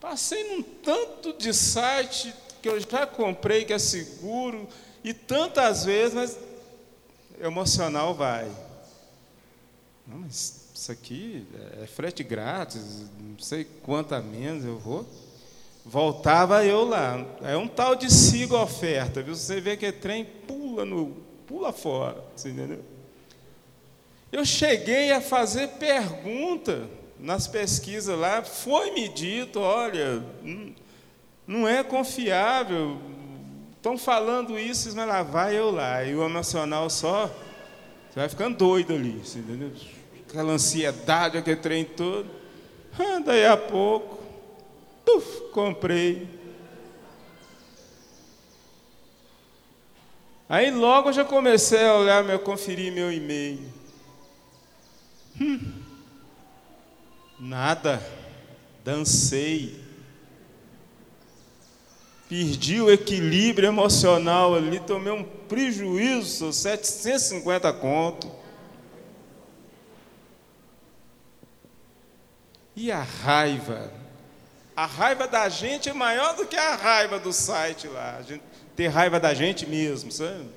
Passei 0.00 0.54
num 0.54 0.62
tanto 0.62 1.32
de 1.32 1.52
site 1.52 2.32
que 2.62 2.68
eu 2.68 2.78
já 2.78 3.06
comprei, 3.06 3.64
que 3.64 3.72
é 3.72 3.78
seguro, 3.78 4.68
e 5.04 5.12
tantas 5.12 5.84
vezes, 5.84 6.14
mas 6.14 6.38
emocional 7.40 8.14
vai. 8.14 8.50
Não, 10.06 10.18
mas 10.18 10.70
isso 10.74 10.90
aqui 10.90 11.46
é 11.80 11.86
frete 11.86 12.24
grátis, 12.24 12.82
não 13.20 13.38
sei 13.38 13.64
quanto 13.82 14.14
a 14.14 14.22
menos 14.22 14.64
eu 14.64 14.78
vou. 14.78 15.06
Voltava 15.84 16.64
eu 16.64 16.84
lá. 16.84 17.24
É 17.42 17.56
um 17.56 17.68
tal 17.68 17.94
de 17.94 18.10
siga 18.10 18.56
oferta, 18.56 19.22
viu? 19.22 19.34
Você 19.34 19.60
vê 19.60 19.76
que 19.76 19.86
é 19.86 19.92
trem 19.92 20.24
pula 20.24 20.84
no 20.84 21.22
pula 21.46 21.72
fora, 21.72 22.24
você 22.34 22.48
entendeu? 22.48 22.82
Eu 24.32 24.44
cheguei 24.44 25.12
a 25.12 25.20
fazer 25.20 25.68
pergunta 25.68 26.88
nas 27.20 27.46
pesquisas 27.46 28.18
lá, 28.18 28.42
foi 28.42 28.90
me 28.90 29.08
dito, 29.08 29.60
olha, 29.60 30.24
não 31.46 31.68
é 31.68 31.84
confiável, 31.84 33.00
estão 33.84 33.98
falando 33.98 34.58
isso, 34.58 34.96
mas 34.96 35.06
lá 35.06 35.22
vai 35.22 35.58
eu 35.58 35.70
lá, 35.70 36.02
e 36.02 36.14
o 36.14 36.24
emocional 36.24 36.88
só, 36.88 37.26
você 38.08 38.18
vai 38.18 38.28
ficando 38.30 38.56
doido 38.56 38.94
ali, 38.94 39.20
entendeu? 39.36 39.70
Aquela 40.26 40.52
ansiedade, 40.52 41.36
aquele 41.36 41.60
trem 41.60 41.84
todo, 41.84 42.30
ah, 42.98 43.18
daí 43.18 43.44
a 43.44 43.58
pouco, 43.58 44.18
uf, 45.06 45.50
comprei, 45.52 46.26
Aí 50.46 50.70
logo 50.70 51.08
eu 51.08 51.12
já 51.12 51.24
comecei 51.24 51.84
a 51.84 51.94
olhar, 51.94 52.22
meu, 52.22 52.38
conferir 52.38 52.92
meu 52.92 53.10
e-mail. 53.10 53.66
Hum, 55.40 55.72
nada. 57.40 58.00
Dancei. 58.84 59.83
Perdi 62.28 62.80
o 62.80 62.90
equilíbrio 62.90 63.68
emocional 63.68 64.54
ali, 64.54 64.80
tomei 64.80 65.12
um 65.12 65.22
prejuízo, 65.22 66.52
750 66.52 67.72
conto. 67.74 68.30
E 72.74 72.90
a 72.90 73.02
raiva? 73.02 73.92
A 74.74 74.86
raiva 74.86 75.28
da 75.28 75.48
gente 75.48 75.88
é 75.88 75.92
maior 75.92 76.34
do 76.34 76.46
que 76.46 76.56
a 76.56 76.74
raiva 76.74 77.18
do 77.18 77.32
site 77.32 77.86
lá. 77.86 78.16
A 78.16 78.22
gente 78.22 78.42
ter 78.74 78.88
raiva 78.88 79.20
da 79.20 79.32
gente 79.32 79.66
mesmo, 79.66 80.10
sabe? 80.10 80.48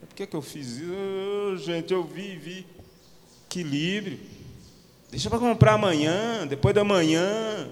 Por 0.00 0.14
que, 0.14 0.26
que 0.26 0.36
eu 0.36 0.42
fiz 0.42 0.76
isso? 0.76 0.92
Oh, 0.92 1.56
gente, 1.56 1.92
eu 1.92 2.04
vi, 2.04 2.36
vi. 2.36 2.66
Equilíbrio. 3.46 4.20
Deixa 5.10 5.28
para 5.30 5.38
comprar 5.38 5.72
amanhã, 5.72 6.46
depois 6.46 6.74
da 6.74 6.84
manhã. 6.84 7.68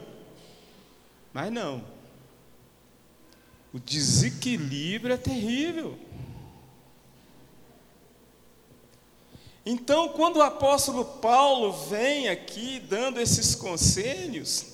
Mas 1.32 1.52
não. 1.52 1.95
O 3.76 3.78
desequilíbrio 3.78 5.12
é 5.12 5.18
terrível. 5.18 5.98
Então, 9.66 10.08
quando 10.08 10.36
o 10.36 10.42
apóstolo 10.42 11.04
Paulo 11.04 11.72
vem 11.72 12.30
aqui 12.30 12.80
dando 12.80 13.20
esses 13.20 13.54
conselhos, 13.54 14.64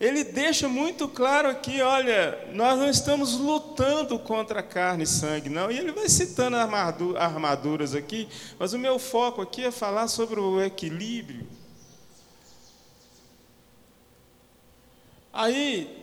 ele 0.00 0.24
deixa 0.24 0.70
muito 0.70 1.06
claro 1.06 1.50
aqui, 1.50 1.82
olha, 1.82 2.48
nós 2.54 2.78
não 2.78 2.88
estamos 2.88 3.34
lutando 3.34 4.18
contra 4.18 4.62
carne 4.62 5.04
e 5.04 5.06
sangue, 5.06 5.50
não. 5.50 5.70
E 5.70 5.76
ele 5.76 5.92
vai 5.92 6.08
citando 6.08 6.56
armaduras 7.18 7.94
aqui, 7.94 8.26
mas 8.58 8.72
o 8.72 8.78
meu 8.78 8.98
foco 8.98 9.42
aqui 9.42 9.66
é 9.66 9.70
falar 9.70 10.08
sobre 10.08 10.40
o 10.40 10.62
equilíbrio. 10.62 11.46
Aí, 15.30 15.99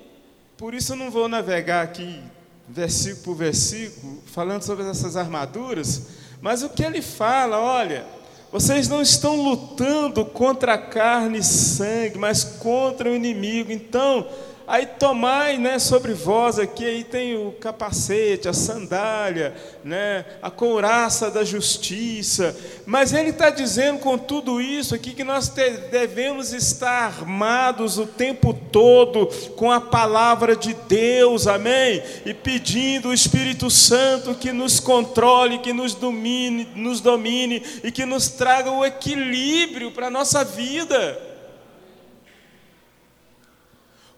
por 0.57 0.73
isso 0.73 0.93
eu 0.93 0.97
não 0.97 1.11
vou 1.11 1.27
navegar 1.27 1.83
aqui 1.83 2.21
versículo 2.67 3.23
por 3.23 3.35
versículo, 3.35 4.21
falando 4.25 4.63
sobre 4.63 4.85
essas 4.89 5.15
armaduras, 5.15 6.07
mas 6.41 6.63
o 6.63 6.69
que 6.69 6.83
ele 6.83 7.01
fala, 7.01 7.59
olha, 7.59 8.05
vocês 8.51 8.87
não 8.87 9.01
estão 9.01 9.41
lutando 9.41 10.25
contra 10.25 10.77
carne 10.77 11.39
e 11.39 11.43
sangue, 11.43 12.17
mas 12.17 12.43
contra 12.43 13.09
o 13.09 13.15
inimigo. 13.15 13.71
Então, 13.71 14.27
Aí 14.67 14.85
tomai, 14.85 15.57
né, 15.57 15.79
sobre 15.79 16.13
vós 16.13 16.59
aqui, 16.59 16.83
aí 16.83 17.01
tem 17.01 17.37
o 17.37 17.53
capacete, 17.53 18.49
a 18.49 18.53
sandália, 18.53 19.55
né, 19.81 20.25
a 20.41 20.51
couraça 20.51 21.31
da 21.31 21.41
justiça. 21.45 22.53
Mas 22.85 23.13
ele 23.13 23.29
está 23.29 23.49
dizendo 23.49 23.99
com 23.99 24.17
tudo 24.17 24.59
isso 24.59 24.93
aqui 24.93 25.13
que 25.13 25.23
nós 25.23 25.47
devemos 25.47 26.51
estar 26.51 27.05
armados 27.05 27.97
o 27.97 28.05
tempo 28.05 28.53
todo 28.53 29.27
com 29.55 29.71
a 29.71 29.79
palavra 29.79 30.53
de 30.53 30.73
Deus, 30.73 31.47
amém? 31.47 32.03
E 32.25 32.33
pedindo 32.33 33.07
o 33.07 33.13
Espírito 33.13 33.69
Santo 33.69 34.35
que 34.35 34.51
nos 34.51 34.81
controle, 34.81 35.59
que 35.59 35.71
nos 35.71 35.95
domine, 35.95 36.67
nos 36.75 36.99
domine 36.99 37.63
e 37.85 37.89
que 37.89 38.05
nos 38.05 38.27
traga 38.27 38.69
o 38.69 38.83
equilíbrio 38.83 39.91
para 39.91 40.07
a 40.07 40.11
nossa 40.11 40.43
vida. 40.43 41.26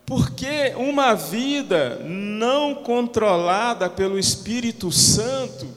Porque 0.10 0.74
uma 0.76 1.14
vida 1.14 1.99
não 2.03 2.74
controlada 2.74 3.88
pelo 3.88 4.18
Espírito 4.18 4.91
Santo, 4.91 5.68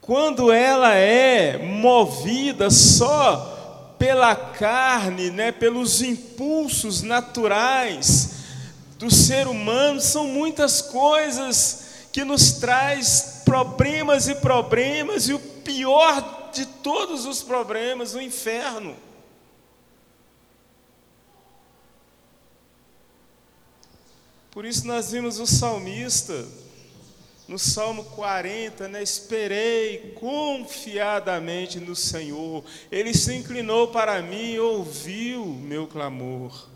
quando 0.00 0.52
ela 0.52 0.94
é 0.94 1.58
movida 1.58 2.70
só 2.70 3.94
pela 3.98 4.36
carne, 4.36 5.32
né, 5.32 5.50
pelos 5.50 6.00
impulsos 6.00 7.02
naturais 7.02 8.34
do 9.00 9.10
ser 9.10 9.48
humano, 9.48 10.00
são 10.00 10.28
muitas 10.28 10.80
coisas 10.80 11.86
que 12.12 12.22
nos 12.22 12.52
traz 12.52 13.42
problemas 13.44 14.28
e 14.28 14.36
problemas 14.36 15.28
e 15.28 15.32
o 15.32 15.40
pior 15.40 16.50
de 16.52 16.64
todos 16.64 17.26
os 17.26 17.42
problemas, 17.42 18.14
o 18.14 18.20
inferno. 18.20 18.94
Por 24.56 24.64
isso 24.64 24.86
nós 24.86 25.10
vimos 25.10 25.38
o 25.38 25.46
salmista, 25.46 26.46
no 27.46 27.58
Salmo 27.58 28.04
40, 28.04 28.88
né? 28.88 29.02
Esperei 29.02 30.14
confiadamente 30.18 31.78
no 31.78 31.94
Senhor, 31.94 32.64
Ele 32.90 33.12
se 33.12 33.34
inclinou 33.34 33.88
para 33.88 34.22
mim 34.22 34.52
e 34.52 34.58
ouviu 34.58 35.44
meu 35.44 35.86
clamor. 35.86 36.70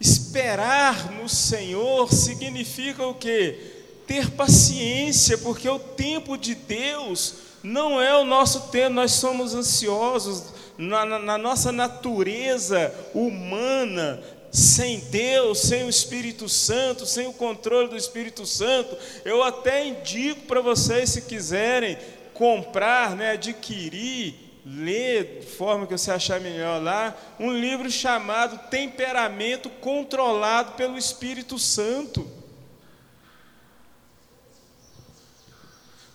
Esperar 0.00 1.12
no 1.12 1.28
Senhor 1.28 2.10
significa 2.10 3.06
o 3.06 3.14
quê? 3.14 3.82
Ter 4.06 4.30
paciência, 4.30 5.36
porque 5.36 5.68
o 5.68 5.78
tempo 5.78 6.38
de 6.38 6.54
Deus 6.54 7.34
não 7.62 8.00
é 8.00 8.16
o 8.16 8.24
nosso 8.24 8.70
tempo, 8.70 8.94
nós 8.94 9.12
somos 9.12 9.54
ansiosos, 9.54 10.54
na, 10.78 11.04
na, 11.04 11.18
na 11.18 11.36
nossa 11.36 11.70
natureza 11.70 12.94
humana, 13.12 14.22
sem 14.52 15.00
Deus, 15.00 15.60
sem 15.60 15.84
o 15.84 15.88
Espírito 15.88 16.46
Santo, 16.46 17.06
sem 17.06 17.26
o 17.26 17.32
controle 17.32 17.88
do 17.88 17.96
Espírito 17.96 18.44
Santo, 18.44 18.94
eu 19.24 19.42
até 19.42 19.86
indico 19.86 20.42
para 20.42 20.60
vocês, 20.60 21.08
se 21.08 21.22
quiserem 21.22 21.96
comprar, 22.34 23.16
né, 23.16 23.30
adquirir, 23.30 24.34
ler 24.64 25.38
de 25.40 25.46
forma 25.46 25.86
que 25.86 25.96
você 25.96 26.10
achar 26.10 26.38
melhor 26.38 26.82
lá, 26.82 27.16
um 27.40 27.50
livro 27.50 27.90
chamado 27.90 28.68
Temperamento 28.68 29.70
Controlado 29.70 30.72
pelo 30.72 30.98
Espírito 30.98 31.58
Santo. 31.58 32.28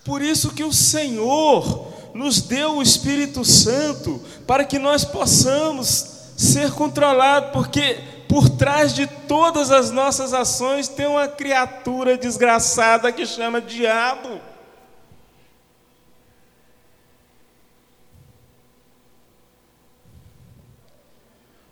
Por 0.05 0.21
isso 0.21 0.53
que 0.53 0.63
o 0.63 0.71
Senhor 0.71 1.91
nos 2.13 2.39
deu 2.39 2.75
o 2.75 2.83
Espírito 2.83 3.43
Santo 3.43 4.23
para 4.45 4.63
que 4.63 4.77
nós 4.77 5.03
possamos 5.03 6.17
ser 6.37 6.71
controlados, 6.71 7.51
porque 7.51 8.16
por 8.27 8.49
trás 8.49 8.93
de 8.93 9.07
todas 9.07 9.71
as 9.71 9.91
nossas 9.91 10.33
ações 10.33 10.87
tem 10.87 11.07
uma 11.07 11.27
criatura 11.27 12.17
desgraçada 12.17 13.11
que 13.11 13.25
chama 13.25 13.61
diabo. 13.61 14.39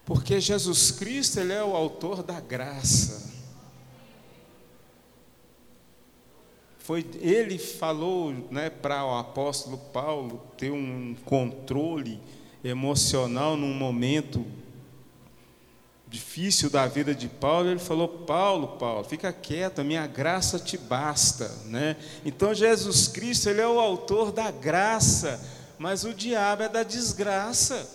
Porque 0.05 0.39
Jesus 0.39 0.91
Cristo, 0.91 1.39
ele 1.39 1.51
é 1.51 1.63
o 1.63 1.75
autor 1.75 2.21
da 2.21 2.39
graça. 2.39 3.33
Foi 6.77 7.03
ele 7.19 7.57
falou, 7.57 8.31
né, 8.51 8.69
para 8.69 9.03
o 9.03 9.17
apóstolo 9.17 9.79
Paulo 9.91 10.39
ter 10.55 10.69
um 10.69 11.15
controle 11.25 12.21
emocional 12.63 13.57
num 13.57 13.73
momento 13.73 14.45
difícil 16.15 16.69
da 16.69 16.87
vida 16.87 17.13
de 17.13 17.27
Paulo, 17.27 17.69
ele 17.69 17.79
falou: 17.79 18.07
Paulo, 18.07 18.77
Paulo, 18.79 19.03
fica 19.03 19.33
quieto, 19.33 19.79
a 19.79 19.83
minha 19.83 20.07
graça 20.07 20.57
te 20.57 20.77
basta. 20.77 21.51
Né? 21.65 21.97
Então 22.23 22.53
Jesus 22.53 23.07
Cristo, 23.07 23.49
ele 23.49 23.61
é 23.61 23.67
o 23.67 23.79
autor 23.79 24.31
da 24.31 24.49
graça, 24.49 25.39
mas 25.77 26.05
o 26.05 26.13
diabo 26.13 26.63
é 26.63 26.69
da 26.69 26.83
desgraça. 26.83 27.87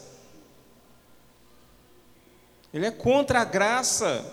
Ele 2.73 2.87
é 2.87 2.91
contra 2.91 3.41
a 3.41 3.45
graça. 3.45 4.25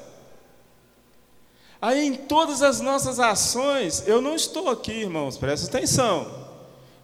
Aí 1.81 2.05
em 2.05 2.13
todas 2.13 2.61
as 2.61 2.81
nossas 2.81 3.19
ações, 3.19 4.03
eu 4.05 4.21
não 4.21 4.35
estou 4.35 4.69
aqui, 4.69 4.91
irmãos, 4.91 5.37
presta 5.37 5.67
atenção. 5.67 6.45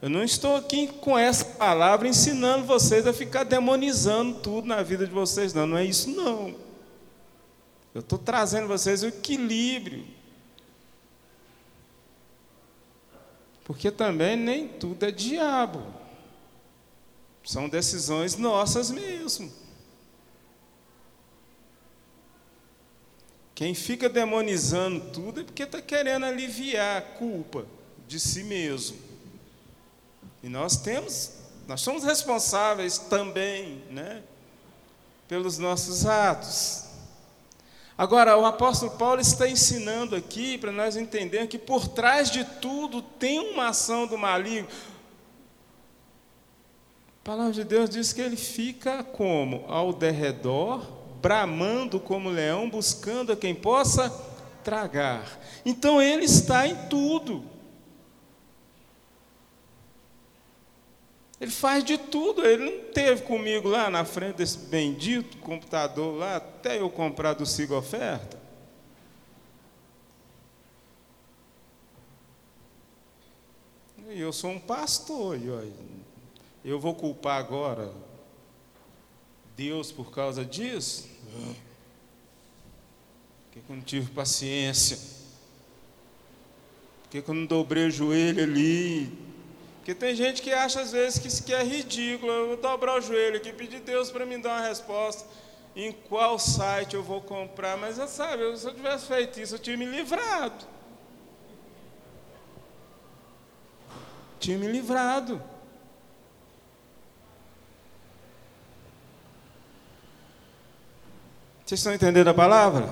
Eu 0.02 0.10
não 0.10 0.22
estou 0.24 0.58
aqui 0.58 0.88
com 0.88 1.18
essa 1.18 1.46
palavra 1.46 2.10
ensinando 2.10 2.66
vocês 2.66 3.08
a 3.08 3.14
ficar 3.14 3.46
demonizando 3.46 4.40
tudo 4.40 4.68
na 4.68 4.84
vida 4.84 5.08
de 5.08 5.14
vocês, 5.14 5.54
não. 5.54 5.66
Não 5.66 5.78
é 5.78 5.86
isso, 5.86 6.10
não. 6.10 6.73
Eu 7.94 8.02
estou 8.02 8.18
trazendo 8.18 8.68
vocês 8.68 9.04
o 9.04 9.08
equilíbrio. 9.08 10.06
Porque 13.64 13.92
também 13.92 14.36
nem 14.36 14.68
tudo 14.68 15.04
é 15.06 15.12
diabo. 15.12 15.84
São 17.44 17.70
decisões 17.70 18.36
nossas 18.36 18.90
mesmo. 18.90 19.52
Quem 23.54 23.76
fica 23.76 24.10
demonizando 24.10 25.12
tudo 25.12 25.42
é 25.42 25.44
porque 25.44 25.64
está 25.64 25.82
querendo 25.82 26.26
aliviar 26.26 26.98
a 26.98 27.02
culpa 27.02 27.66
de 28.08 28.20
si 28.20 28.44
mesmo. 28.44 28.98
E 30.42 30.50
nós 30.50 30.78
temos, 30.78 31.34
nós 31.68 31.80
somos 31.82 32.04
responsáveis 32.04 32.98
também, 32.98 33.84
né, 33.90 34.24
pelos 35.28 35.58
nossos 35.58 36.06
atos. 36.06 36.93
Agora, 37.98 38.38
o 38.38 38.46
apóstolo 38.46 38.92
Paulo 38.92 39.22
está 39.22 39.48
ensinando 39.48 40.16
aqui 40.16 40.58
para 40.58 40.72
nós 40.72 40.96
entendermos 40.96 41.50
que 41.50 41.60
por 41.60 41.88
trás 41.88 42.32
de 42.32 42.44
tudo 42.44 43.02
tem 43.02 43.40
uma 43.40 43.70
ação 43.70 44.08
do 44.08 44.18
maligno. 44.18 44.68
A 47.22 47.24
palavra 47.24 47.54
de 47.54 47.64
Deus 47.64 47.90
diz 47.90 48.12
que 48.12 48.22
ele 48.22 48.36
fica 48.36 49.04
como? 49.04 49.66
Ao 49.68 49.94
derredor 49.94 51.04
bramando 51.24 52.02
como 52.02 52.30
leão, 52.30 52.70
buscando 52.70 53.32
a 53.32 53.36
quem 53.38 53.56
possa 53.56 54.10
tragar. 54.62 55.40
Então 55.66 56.02
ele 56.02 56.26
está 56.26 56.68
em 56.68 56.76
tudo. 56.90 57.46
Ele 61.44 61.52
faz 61.52 61.84
de 61.84 61.98
tudo. 61.98 62.46
Ele 62.46 62.72
não 62.72 62.94
teve 62.94 63.24
comigo 63.24 63.68
lá 63.68 63.90
na 63.90 64.06
frente 64.06 64.38
desse 64.38 64.58
bendito 64.58 65.36
computador 65.40 66.16
lá, 66.16 66.38
até 66.38 66.80
eu 66.80 66.90
comprar 66.90 67.34
do 67.34 67.46
Siga 67.46 67.76
Oferta. 67.76 68.42
E 74.10 74.22
eu 74.22 74.32
sou 74.32 74.52
um 74.52 74.60
pastor, 74.60 75.38
eu 76.64 76.80
vou 76.80 76.96
culpar 76.96 77.40
agora 77.40 77.92
Deus 79.58 79.92
por 79.92 80.12
causa 80.12 80.46
disso? 80.46 81.10
Por 83.52 83.52
que 83.52 83.60
eu 83.70 83.76
não 83.76 83.84
tive 83.84 84.10
paciência? 84.12 84.98
Por 87.04 87.10
que 87.10 87.30
eu 87.30 87.34
não 87.34 87.46
dobrei 87.46 87.88
o 87.88 87.92
joelho 87.92 88.44
ali? 88.44 89.23
Porque 89.84 89.94
tem 89.94 90.16
gente 90.16 90.42
que 90.42 90.54
acha 90.54 90.80
às 90.80 90.94
vezes 90.94 91.20
que 91.20 91.28
aqui 91.28 91.54
é 91.54 91.62
ridículo. 91.62 92.32
Eu 92.32 92.48
vou 92.48 92.56
dobrar 92.56 92.98
o 92.98 93.02
joelho 93.02 93.36
aqui, 93.36 93.52
pedir 93.52 93.82
Deus 93.82 94.10
para 94.10 94.26
me 94.26 94.38
dar 94.38 94.52
uma 94.52 94.66
resposta. 94.66 95.28
Em 95.76 95.92
qual 95.92 96.40
site 96.40 96.94
eu 96.96 97.04
vou 97.04 97.20
comprar? 97.20 97.76
Mas 97.76 97.98
você 97.98 98.08
sabe, 98.08 98.56
se 98.56 98.66
eu 98.66 98.74
tivesse 98.74 99.08
feito 99.08 99.42
isso, 99.42 99.56
eu 99.56 99.60
tinha 99.60 99.76
me 99.76 99.84
livrado. 99.84 100.66
Tinha 104.40 104.58
me 104.58 104.68
livrado. 104.68 105.44
Vocês 111.66 111.82
estão 111.82 111.94
entendendo 111.94 112.30
a 112.30 112.34
palavra? 112.34 112.88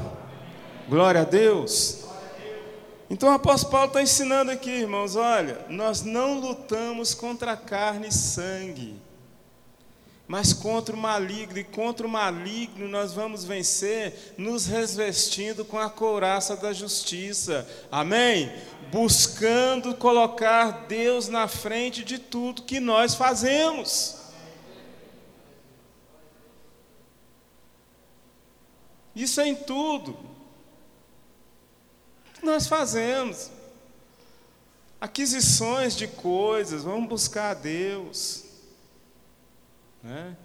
Glória 0.90 1.22
a 1.22 1.24
Deus. 1.24 2.01
Então 3.12 3.28
o 3.28 3.34
apóstolo 3.34 3.74
Paulo 3.74 3.88
está 3.88 4.02
ensinando 4.02 4.52
aqui, 4.52 4.70
irmãos: 4.70 5.18
olha, 5.18 5.66
nós 5.68 6.02
não 6.02 6.40
lutamos 6.40 7.14
contra 7.14 7.58
carne 7.58 8.08
e 8.08 8.14
sangue, 8.14 8.96
mas 10.26 10.54
contra 10.54 10.96
o 10.96 10.98
maligno, 10.98 11.60
e 11.60 11.64
contra 11.66 12.08
o 12.08 12.10
maligno 12.10 12.88
nós 12.88 13.12
vamos 13.12 13.44
vencer 13.44 14.34
nos 14.38 14.66
revestindo 14.66 15.66
com 15.66 15.78
a 15.78 15.90
couraça 15.90 16.56
da 16.56 16.72
justiça, 16.72 17.68
amém? 17.92 18.50
Buscando 18.94 19.94
colocar 19.94 20.86
Deus 20.88 21.28
na 21.28 21.50
frente 21.50 22.06
de 22.06 22.18
tudo 22.18 22.62
que 22.62 22.80
nós 22.80 23.14
fazemos. 23.14 24.22
Isso 29.14 29.42
é 29.42 29.50
em 29.50 29.56
tudo. 29.56 30.31
Nós 32.42 32.68
fazemos 32.68 33.52
aquisições 35.00 35.96
de 35.96 36.08
coisas, 36.08 36.84
vamos 36.84 37.10
buscar 37.10 37.52
a 37.52 37.54
Deus. 37.54 38.46
Né? 40.04 40.36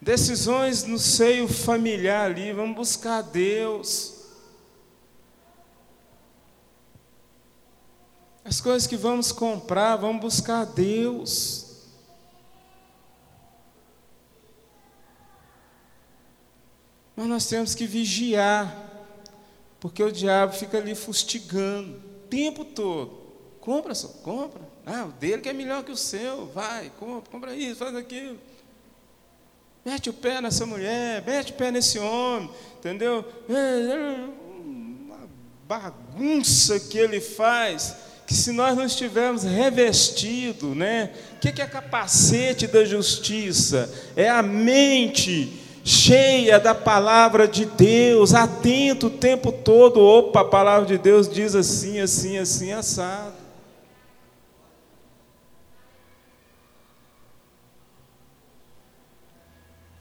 Decisões 0.00 0.82
no 0.84 0.98
seio 0.98 1.46
familiar 1.46 2.30
ali, 2.30 2.52
vamos 2.52 2.74
buscar 2.74 3.18
a 3.18 3.22
Deus. 3.22 4.22
As 8.44 8.60
coisas 8.60 8.86
que 8.86 8.96
vamos 8.96 9.30
comprar, 9.30 9.96
vamos 9.96 10.20
buscar 10.20 10.62
a 10.62 10.64
Deus. 10.64 11.61
Mas 17.22 17.28
nós 17.28 17.46
temos 17.46 17.72
que 17.72 17.86
vigiar, 17.86 18.76
porque 19.78 20.02
o 20.02 20.10
diabo 20.10 20.54
fica 20.54 20.78
ali 20.78 20.92
fustigando 20.92 21.92
o 21.92 22.26
tempo 22.28 22.64
todo. 22.64 23.16
Compra 23.60 23.94
só, 23.94 24.08
compra. 24.08 24.60
Ah, 24.84 25.04
o 25.04 25.12
dele 25.12 25.40
que 25.40 25.48
é 25.48 25.52
melhor 25.52 25.84
que 25.84 25.92
o 25.92 25.96
seu, 25.96 26.46
vai, 26.46 26.90
compra, 26.98 27.30
compra 27.30 27.54
isso, 27.54 27.76
faz 27.76 27.94
aquilo. 27.94 28.40
Mete 29.84 30.10
o 30.10 30.12
pé 30.12 30.40
nessa 30.40 30.66
mulher, 30.66 31.22
mete 31.24 31.52
o 31.52 31.54
pé 31.54 31.70
nesse 31.70 31.96
homem, 31.96 32.50
entendeu? 32.80 33.24
É, 33.48 33.54
é 33.54 34.28
uma 34.60 35.28
bagunça 35.68 36.80
que 36.80 36.98
ele 36.98 37.20
faz, 37.20 37.94
que 38.26 38.34
se 38.34 38.50
nós 38.50 38.76
não 38.76 38.84
estivermos 38.84 39.44
revestidos, 39.44 40.76
né? 40.76 41.14
O 41.36 41.38
que 41.38 41.62
é 41.62 41.66
capacete 41.68 42.66
da 42.66 42.84
justiça? 42.84 43.88
É 44.16 44.28
a 44.28 44.42
mente 44.42 45.61
cheia 45.84 46.60
da 46.60 46.74
palavra 46.74 47.48
de 47.48 47.64
Deus, 47.66 48.34
atento 48.34 49.06
o 49.06 49.10
tempo 49.10 49.50
todo. 49.50 50.00
Opa, 50.00 50.40
a 50.42 50.44
palavra 50.44 50.86
de 50.86 50.98
Deus 50.98 51.28
diz 51.28 51.54
assim, 51.54 52.00
assim, 52.00 52.38
assim, 52.38 52.72
assado. 52.72 53.42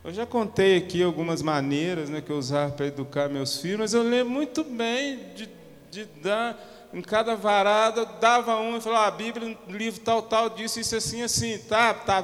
Eu 0.03 0.11
já 0.11 0.25
contei 0.25 0.77
aqui 0.77 1.03
algumas 1.03 1.43
maneiras 1.43 2.09
né, 2.09 2.21
que 2.21 2.32
eu 2.32 2.38
usava 2.38 2.71
para 2.71 2.88
educar 2.88 3.29
meus 3.29 3.57
filhos, 3.57 3.79
mas 3.79 3.93
eu 3.93 4.01
lembro 4.01 4.34
muito 4.34 4.63
bem 4.63 5.19
de, 5.36 5.47
de 5.91 6.05
dar, 6.21 6.59
em 6.91 7.01
cada 7.01 7.36
varada, 7.36 8.03
dava 8.19 8.57
um 8.57 8.77
e 8.77 8.82
falava, 8.82 9.05
ah, 9.05 9.07
a 9.07 9.11
Bíblia, 9.11 9.55
livro 9.67 10.01
tal, 10.01 10.23
tal, 10.23 10.49
disse 10.49 10.79
isso 10.79 10.95
assim, 10.95 11.21
assim, 11.21 11.57
tá, 11.59 11.93
tá, 11.93 12.23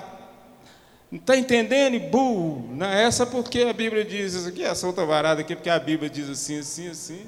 não 1.12 1.20
está 1.20 1.38
entendendo? 1.38 1.96
E 1.96 2.00
burro. 2.00 2.70
Não 2.74 2.86
é 2.86 3.04
essa 3.04 3.26
porque 3.26 3.62
a 3.62 3.74
Bíblia 3.74 4.04
diz 4.04 4.34
isso 4.34 4.48
aqui, 4.48 4.64
essa 4.64 4.86
outra 4.86 5.06
varada 5.06 5.42
aqui, 5.42 5.56
porque 5.56 5.70
a 5.70 5.80
Bíblia 5.80 6.10
diz 6.10 6.30
assim, 6.30 6.60
assim, 6.60 6.90
assim. 6.90 7.22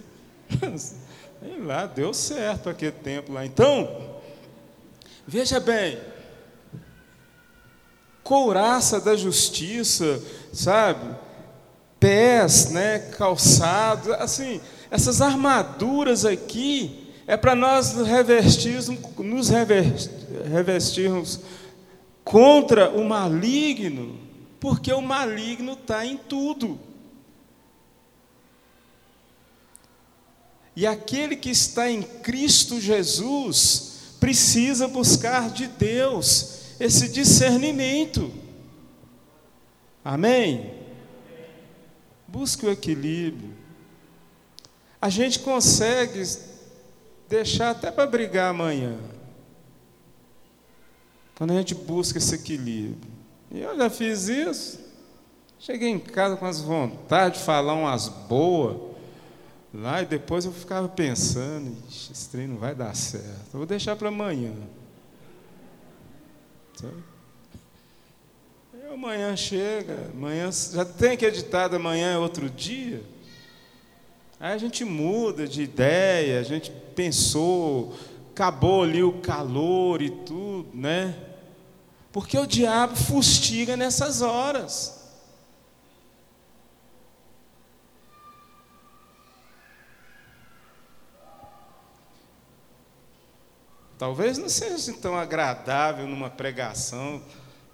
Sei 0.77 1.59
lá, 1.59 1.86
deu 1.86 2.13
certo 2.13 2.69
aquele 2.69 2.91
tempo 2.91 3.32
lá. 3.32 3.45
Então, 3.45 4.19
veja 5.25 5.59
bem, 5.59 5.97
couraça 8.21 8.99
da 8.99 9.15
justiça, 9.15 10.21
sabe? 10.51 11.15
Pés, 11.97 12.71
né, 12.71 12.99
calçados, 13.17 14.11
assim, 14.13 14.59
essas 14.91 15.21
armaduras 15.21 16.25
aqui 16.25 17.07
é 17.25 17.38
para 17.38 17.55
nós 17.55 17.93
revestirmos, 17.93 18.89
nos 19.17 19.49
revestirmos 19.49 21.39
contra 22.30 22.91
o 22.91 23.03
maligno, 23.03 24.15
porque 24.59 24.93
o 24.93 25.01
maligno 25.01 25.73
está 25.73 26.05
em 26.05 26.15
tudo. 26.15 26.80
E 30.75 30.86
aquele 30.86 31.36
que 31.36 31.49
está 31.49 31.89
em 31.89 32.03
Cristo 32.03 32.80
Jesus 32.80 34.13
precisa 34.19 34.88
buscar 34.88 35.49
de 35.49 35.65
Deus 35.65 36.75
esse 36.80 37.09
discernimento. 37.09 38.32
Amém? 40.05 40.71
Busque 42.27 42.63
o 42.63 42.71
equilíbrio. 42.71 43.57
A 45.01 45.09
gente 45.09 45.39
consegue 45.39 46.21
deixar 47.27 47.71
até 47.71 47.89
para 47.89 48.05
brigar 48.05 48.51
amanhã. 48.51 48.99
Quando 51.39 51.51
a 51.51 51.55
gente 51.55 51.73
busca 51.73 52.17
esse 52.17 52.35
equilíbrio. 52.35 52.97
E 53.49 53.61
eu 53.61 53.77
já 53.77 53.89
fiz 53.89 54.27
isso. 54.27 54.77
Cheguei 55.57 55.87
em 55.87 55.97
casa 55.97 56.35
com 56.35 56.45
as 56.45 56.59
vontades 56.59 57.39
de 57.39 57.45
falar 57.45 57.75
umas 57.75 58.09
boas. 58.09 58.77
Lá 59.73 60.01
e 60.01 60.05
depois 60.05 60.43
eu 60.43 60.51
ficava 60.51 60.89
pensando, 60.89 61.77
esse 61.89 62.27
trem 62.27 62.45
não 62.45 62.57
vai 62.57 62.75
dar 62.75 62.93
certo. 62.93 63.53
Eu 63.53 63.59
vou 63.59 63.65
deixar 63.65 63.95
para 63.95 64.09
amanhã. 64.09 64.51
Sabe? 66.75 67.03
E 68.73 68.93
amanhã 68.93 69.33
chega, 69.37 70.09
amanhã 70.13 70.51
já 70.51 70.83
tem 70.83 71.11
acreditado, 71.11 71.77
amanhã 71.77 72.15
é 72.15 72.17
outro 72.17 72.49
dia. 72.49 73.01
Aí 74.41 74.51
a 74.51 74.57
gente 74.57 74.83
muda 74.83 75.47
de 75.47 75.61
ideia, 75.61 76.41
a 76.41 76.43
gente 76.43 76.69
pensou, 76.93 77.93
acabou 78.31 78.83
ali 78.83 79.01
o 79.01 79.21
calor 79.21 80.01
e 80.01 80.09
tudo, 80.09 80.67
né? 80.73 81.28
Porque 82.12 82.38
o 82.38 82.47
diabo 82.47 82.95
fustiga 82.95 83.78
nessas 83.78 84.22
horas. 84.22 84.99
Talvez 93.99 94.38
não 94.38 94.47
seja 94.47 94.93
tão 94.93 95.18
agradável 95.18 96.07
numa 96.07 96.30
pregação, 96.30 97.22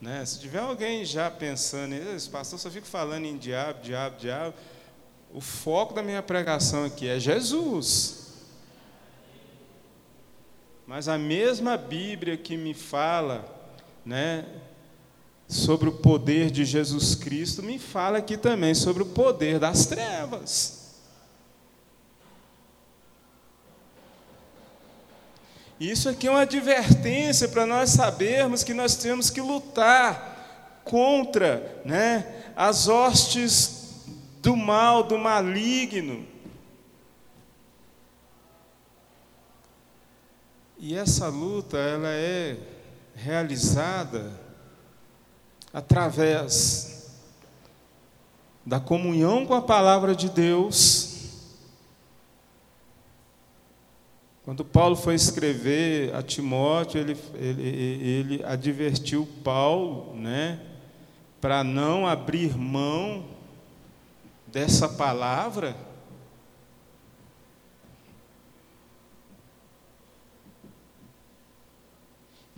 né? 0.02 0.26
Se 0.26 0.40
tiver 0.40 0.58
alguém 0.58 1.06
já 1.06 1.30
pensando, 1.30 1.94
esse 1.94 2.28
pastor 2.28 2.58
só 2.58 2.70
fica 2.72 2.88
falando 2.88 3.26
em 3.26 3.38
diabo, 3.38 3.84
diabo, 3.84 4.18
diabo. 4.18 4.56
O 5.32 5.40
foco 5.40 5.94
da 5.94 6.02
minha 6.02 6.24
pregação 6.24 6.84
aqui 6.84 7.08
é 7.08 7.20
Jesus. 7.20 8.34
Mas 10.88 11.08
a 11.08 11.18
mesma 11.18 11.78
Bíblia 11.78 12.36
que 12.36 12.58
me 12.58 12.74
fala 12.74 13.46
né, 14.06 14.46
sobre 15.48 15.90
o 15.90 15.94
poder 15.94 16.52
de 16.52 16.64
Jesus 16.64 17.16
Cristo, 17.16 17.64
me 17.64 17.80
fala 17.80 18.20
aqui 18.20 18.38
também 18.38 18.74
sobre 18.74 19.04
o 19.04 19.08
poder 19.08 19.60
das 19.60 19.86
trevas. 19.86 20.86
Isso 25.80 26.08
aqui 26.08 26.28
é 26.28 26.32
uma 26.32 26.42
advertência 26.42 27.50
para 27.50 27.66
nós 27.66 27.90
sabermos 27.90 28.64
que 28.64 28.74
nós 28.74 28.96
temos 28.96 29.30
que 29.30 29.42
lutar 29.42 30.82
contra 30.86 31.82
né, 31.84 32.46
as 32.56 32.88
hostes 32.88 34.06
do 34.42 34.56
mal, 34.56 35.04
do 35.04 35.18
maligno. 35.18 36.26
E 40.78 40.96
essa 40.96 41.28
luta, 41.28 41.78
ela 41.78 42.10
é 42.10 42.58
realizada 43.16 44.32
através 45.74 47.12
da 48.66 48.80
comunhão 48.80 49.46
com 49.46 49.54
a 49.54 49.62
palavra 49.62 50.16
de 50.16 50.30
Deus. 50.30 51.16
Quando 54.44 54.64
Paulo 54.64 54.96
foi 54.96 55.16
escrever 55.16 56.14
a 56.14 56.22
Timóteo, 56.22 57.00
ele, 57.00 57.18
ele, 57.34 57.68
ele 57.68 58.44
advertiu 58.44 59.28
Paulo, 59.44 60.16
né, 60.16 60.60
para 61.42 61.64
não 61.64 62.06
abrir 62.06 62.56
mão 62.56 63.26
dessa 64.48 64.88
palavra. 64.88 65.76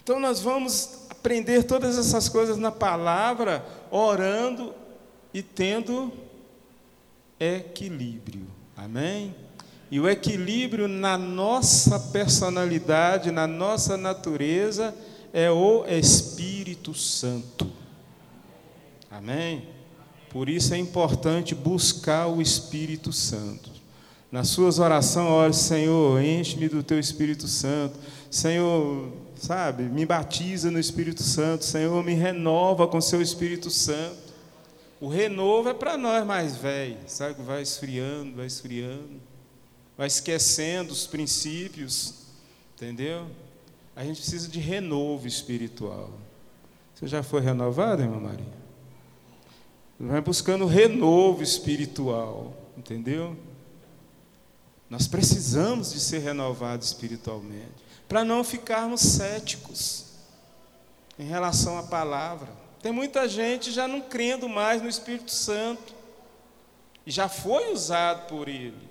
Então 0.08 0.22
nós 0.22 0.40
vamos 0.40 1.00
aprender 1.10 1.64
todas 1.64 1.98
essas 1.98 2.30
coisas 2.30 2.56
na 2.56 2.72
palavra, 2.72 3.66
orando 3.92 4.74
e 5.34 5.44
tendo 5.44 6.14
equilíbrio. 7.38 8.48
Amém? 8.78 9.36
E 9.92 10.00
o 10.00 10.08
equilíbrio 10.08 10.88
na 10.88 11.18
nossa 11.18 12.00
personalidade, 12.00 13.32
na 13.32 13.46
nossa 13.46 13.98
natureza, 13.98 14.96
é 15.34 15.52
o 15.52 15.84
Espírito 15.86 16.94
Santo. 16.94 17.70
Amém? 19.12 19.68
Por 20.30 20.48
isso 20.48 20.74
é 20.74 20.78
importante 20.78 21.54
buscar 21.54 22.28
o 22.28 22.42
Espírito 22.42 23.12
Santo. 23.12 23.70
Nas 24.32 24.48
suas 24.48 24.80
orações, 24.80 25.28
ore, 25.30 25.54
Senhor, 25.54 26.24
enche-me 26.24 26.70
do 26.70 26.82
teu 26.82 26.98
Espírito 26.98 27.46
Santo. 27.46 28.00
Senhor, 28.32 29.27
sabe? 29.40 29.84
Me 29.84 30.06
batiza 30.06 30.72
no 30.72 30.80
Espírito 30.80 31.24
Santo, 31.24 31.66
Senhor, 31.66 32.04
me 32.04 32.14
renova 32.14 32.88
com 32.88 33.00
seu 33.00 33.22
Espírito 33.22 33.70
Santo. 33.70 34.28
O 35.00 35.08
renovo 35.08 35.70
é 35.70 35.74
para 35.74 35.98
nós 35.98 36.26
mais 36.26 36.56
velhos, 36.56 37.12
sabe? 37.12 37.42
Vai 37.44 37.62
esfriando, 37.62 38.36
vai 38.36 38.48
esfriando, 38.48 39.22
vai 39.98 40.08
esquecendo 40.08 40.92
os 40.92 41.06
princípios, 41.06 42.16
entendeu? 42.76 43.28
A 43.96 44.04
gente 44.04 44.18
precisa 44.22 44.48
de 44.48 44.60
renovo 44.60 45.28
espiritual. 45.28 46.12
Você 46.96 47.08
já 47.08 47.22
foi 47.22 47.42
renovado, 47.42 48.02
irmã 48.02 48.20
Maria? 48.20 48.58
Vai 50.00 50.22
buscando 50.22 50.66
renovo 50.66 51.44
espiritual, 51.44 52.54
entendeu? 52.76 53.36
Nós 54.90 55.08
precisamos 55.08 55.92
de 55.92 56.00
ser 56.00 56.20
renovados 56.20 56.88
espiritualmente 56.88 57.87
para 58.08 58.24
não 58.24 58.44
ficarmos 58.44 59.02
céticos 59.02 60.06
em 61.20 61.26
relação 61.26 61.78
à 61.78 61.84
palavra. 61.84 62.48
Tem 62.82 62.92
muita 62.92 63.28
gente 63.28 63.72
já 63.72 63.88
não 63.88 64.02
crendo 64.02 64.48
mais 64.48 64.82
no 64.82 64.88
Espírito 64.88 65.32
Santo, 65.32 65.96
e 67.06 67.12
já 67.12 67.30
foi 67.30 67.72
usado 67.72 68.28
por 68.28 68.50
ele. 68.50 68.88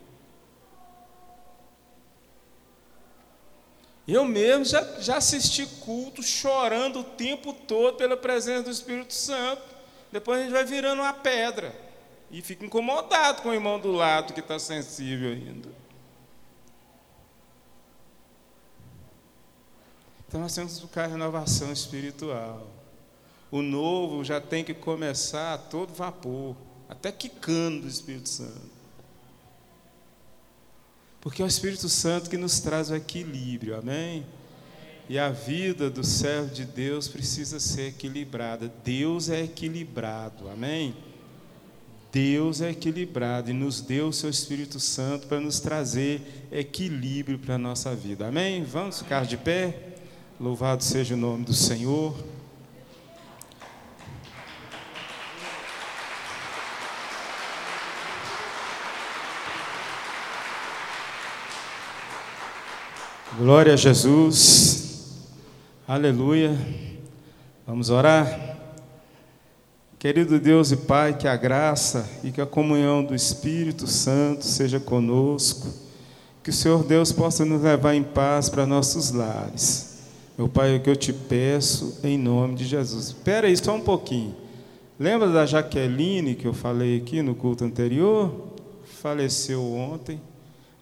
Eu 4.08 4.24
mesmo 4.24 4.64
já, 4.64 4.82
já 5.00 5.16
assisti 5.16 5.66
culto 5.80 6.22
chorando 6.22 7.00
o 7.00 7.04
tempo 7.04 7.52
todo 7.52 7.96
pela 7.96 8.16
presença 8.16 8.62
do 8.62 8.70
Espírito 8.70 9.12
Santo. 9.12 9.62
Depois 10.10 10.38
a 10.38 10.42
gente 10.44 10.52
vai 10.52 10.64
virando 10.64 11.02
uma 11.02 11.12
pedra 11.12 11.74
e 12.30 12.40
fica 12.40 12.64
incomodado 12.64 13.42
com 13.42 13.50
o 13.50 13.54
irmão 13.54 13.78
do 13.78 13.92
lado 13.92 14.32
que 14.32 14.40
está 14.40 14.58
sensível 14.58 15.32
ainda. 15.32 15.68
Então 20.28 20.40
nós 20.40 20.54
temos 20.54 20.74
que 20.74 20.82
buscar 20.82 21.04
a 21.04 21.08
renovação 21.08 21.72
espiritual. 21.72 22.66
O 23.50 23.62
novo 23.62 24.24
já 24.24 24.40
tem 24.40 24.64
que 24.64 24.74
começar 24.74 25.54
a 25.54 25.58
todo 25.58 25.94
vapor, 25.94 26.56
até 26.88 27.12
quicando 27.12 27.82
do 27.82 27.88
Espírito 27.88 28.28
Santo. 28.28 28.76
Porque 31.20 31.42
é 31.42 31.44
o 31.44 31.48
Espírito 31.48 31.88
Santo 31.88 32.30
que 32.30 32.36
nos 32.36 32.60
traz 32.60 32.90
o 32.90 32.94
equilíbrio, 32.96 33.76
amém? 33.76 34.26
E 35.08 35.18
a 35.18 35.30
vida 35.30 35.88
do 35.88 36.02
servo 36.02 36.52
de 36.52 36.64
Deus 36.64 37.06
precisa 37.06 37.60
ser 37.60 37.88
equilibrada. 37.88 38.72
Deus 38.84 39.28
é 39.28 39.42
equilibrado, 39.44 40.48
amém? 40.48 40.96
Deus 42.10 42.60
é 42.60 42.70
equilibrado 42.70 43.50
e 43.50 43.52
nos 43.52 43.80
deu 43.80 44.08
o 44.08 44.12
seu 44.12 44.30
Espírito 44.30 44.80
Santo 44.80 45.26
para 45.26 45.38
nos 45.38 45.60
trazer 45.60 46.46
equilíbrio 46.50 47.38
para 47.38 47.56
a 47.56 47.58
nossa 47.58 47.94
vida, 47.94 48.26
amém? 48.26 48.64
Vamos 48.64 49.00
ficar 49.00 49.26
de 49.26 49.36
pé? 49.36 49.85
Louvado 50.38 50.84
seja 50.84 51.14
o 51.14 51.16
nome 51.16 51.46
do 51.46 51.54
Senhor. 51.54 52.14
Glória 63.38 63.72
a 63.72 63.76
Jesus. 63.76 65.24
Aleluia. 65.88 66.54
Vamos 67.66 67.88
orar. 67.88 68.58
Querido 69.98 70.38
Deus 70.38 70.70
e 70.70 70.76
Pai, 70.76 71.16
que 71.16 71.26
a 71.26 71.34
graça 71.34 72.06
e 72.22 72.30
que 72.30 72.42
a 72.42 72.46
comunhão 72.46 73.02
do 73.02 73.14
Espírito 73.14 73.86
Santo 73.86 74.44
seja 74.44 74.78
conosco. 74.78 75.66
Que 76.42 76.50
o 76.50 76.52
Senhor 76.52 76.84
Deus 76.84 77.10
possa 77.10 77.42
nos 77.42 77.62
levar 77.62 77.94
em 77.94 78.04
paz 78.04 78.50
para 78.50 78.66
nossos 78.66 79.12
lares 79.12 79.95
Meu 80.38 80.50
Pai, 80.50 80.76
o 80.76 80.80
que 80.80 80.90
eu 80.90 80.96
te 80.96 81.14
peço 81.14 81.98
em 82.04 82.18
nome 82.18 82.56
de 82.56 82.66
Jesus. 82.66 83.06
Espera 83.06 83.46
aí 83.46 83.56
só 83.56 83.74
um 83.74 83.80
pouquinho. 83.80 84.34
Lembra 85.00 85.30
da 85.30 85.46
Jaqueline 85.46 86.34
que 86.34 86.46
eu 86.46 86.52
falei 86.52 86.98
aqui 86.98 87.22
no 87.22 87.34
culto 87.34 87.64
anterior? 87.64 88.30
Faleceu 89.00 89.64
ontem. 89.64 90.20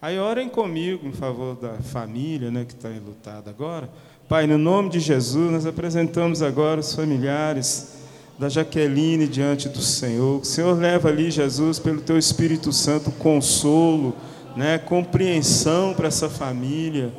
Aí 0.03 0.19
orem 0.19 0.49
comigo 0.49 1.07
em 1.07 1.13
favor 1.13 1.55
da 1.55 1.75
família 1.75 2.51
né, 2.51 2.65
que 2.65 2.75
está 2.75 2.91
enlutada 2.91 3.49
agora. 3.49 3.89
Pai, 4.29 4.45
no 4.49 4.59
nome 4.59 4.91
de 4.91 4.99
Jesus, 4.99 5.53
nós 5.53 5.67
apresentamos 5.67 6.43
agora 6.43 6.81
os 6.81 6.93
familiares 6.93 7.95
da 8.37 8.49
Jaqueline 8.49 9.29
diante 9.29 9.69
do 9.69 9.81
Senhor. 9.81 10.41
O 10.41 10.45
Senhor 10.45 10.77
leva 10.77 11.11
ali, 11.11 11.31
Jesus, 11.31 11.79
pelo 11.79 12.01
teu 12.01 12.19
Espírito 12.19 12.73
Santo, 12.73 13.13
consolo, 13.13 14.17
né, 14.57 14.79
compreensão 14.79 15.95
para 15.95 16.09
essa 16.09 16.29
família. 16.29 17.13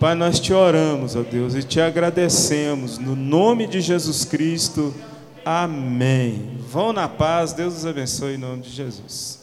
Pai, 0.00 0.14
nós 0.14 0.40
te 0.40 0.54
oramos, 0.54 1.14
ó 1.14 1.20
Deus, 1.20 1.54
e 1.54 1.62
te 1.62 1.78
agradecemos, 1.78 2.96
no 2.96 3.14
nome 3.14 3.66
de 3.66 3.82
Jesus 3.82 4.24
Cristo. 4.24 4.94
Amém. 5.44 6.56
Vão 6.70 6.90
na 6.90 7.06
paz, 7.06 7.52
Deus 7.52 7.76
os 7.76 7.84
abençoe 7.84 8.36
em 8.36 8.38
nome 8.38 8.62
de 8.62 8.70
Jesus. 8.70 9.39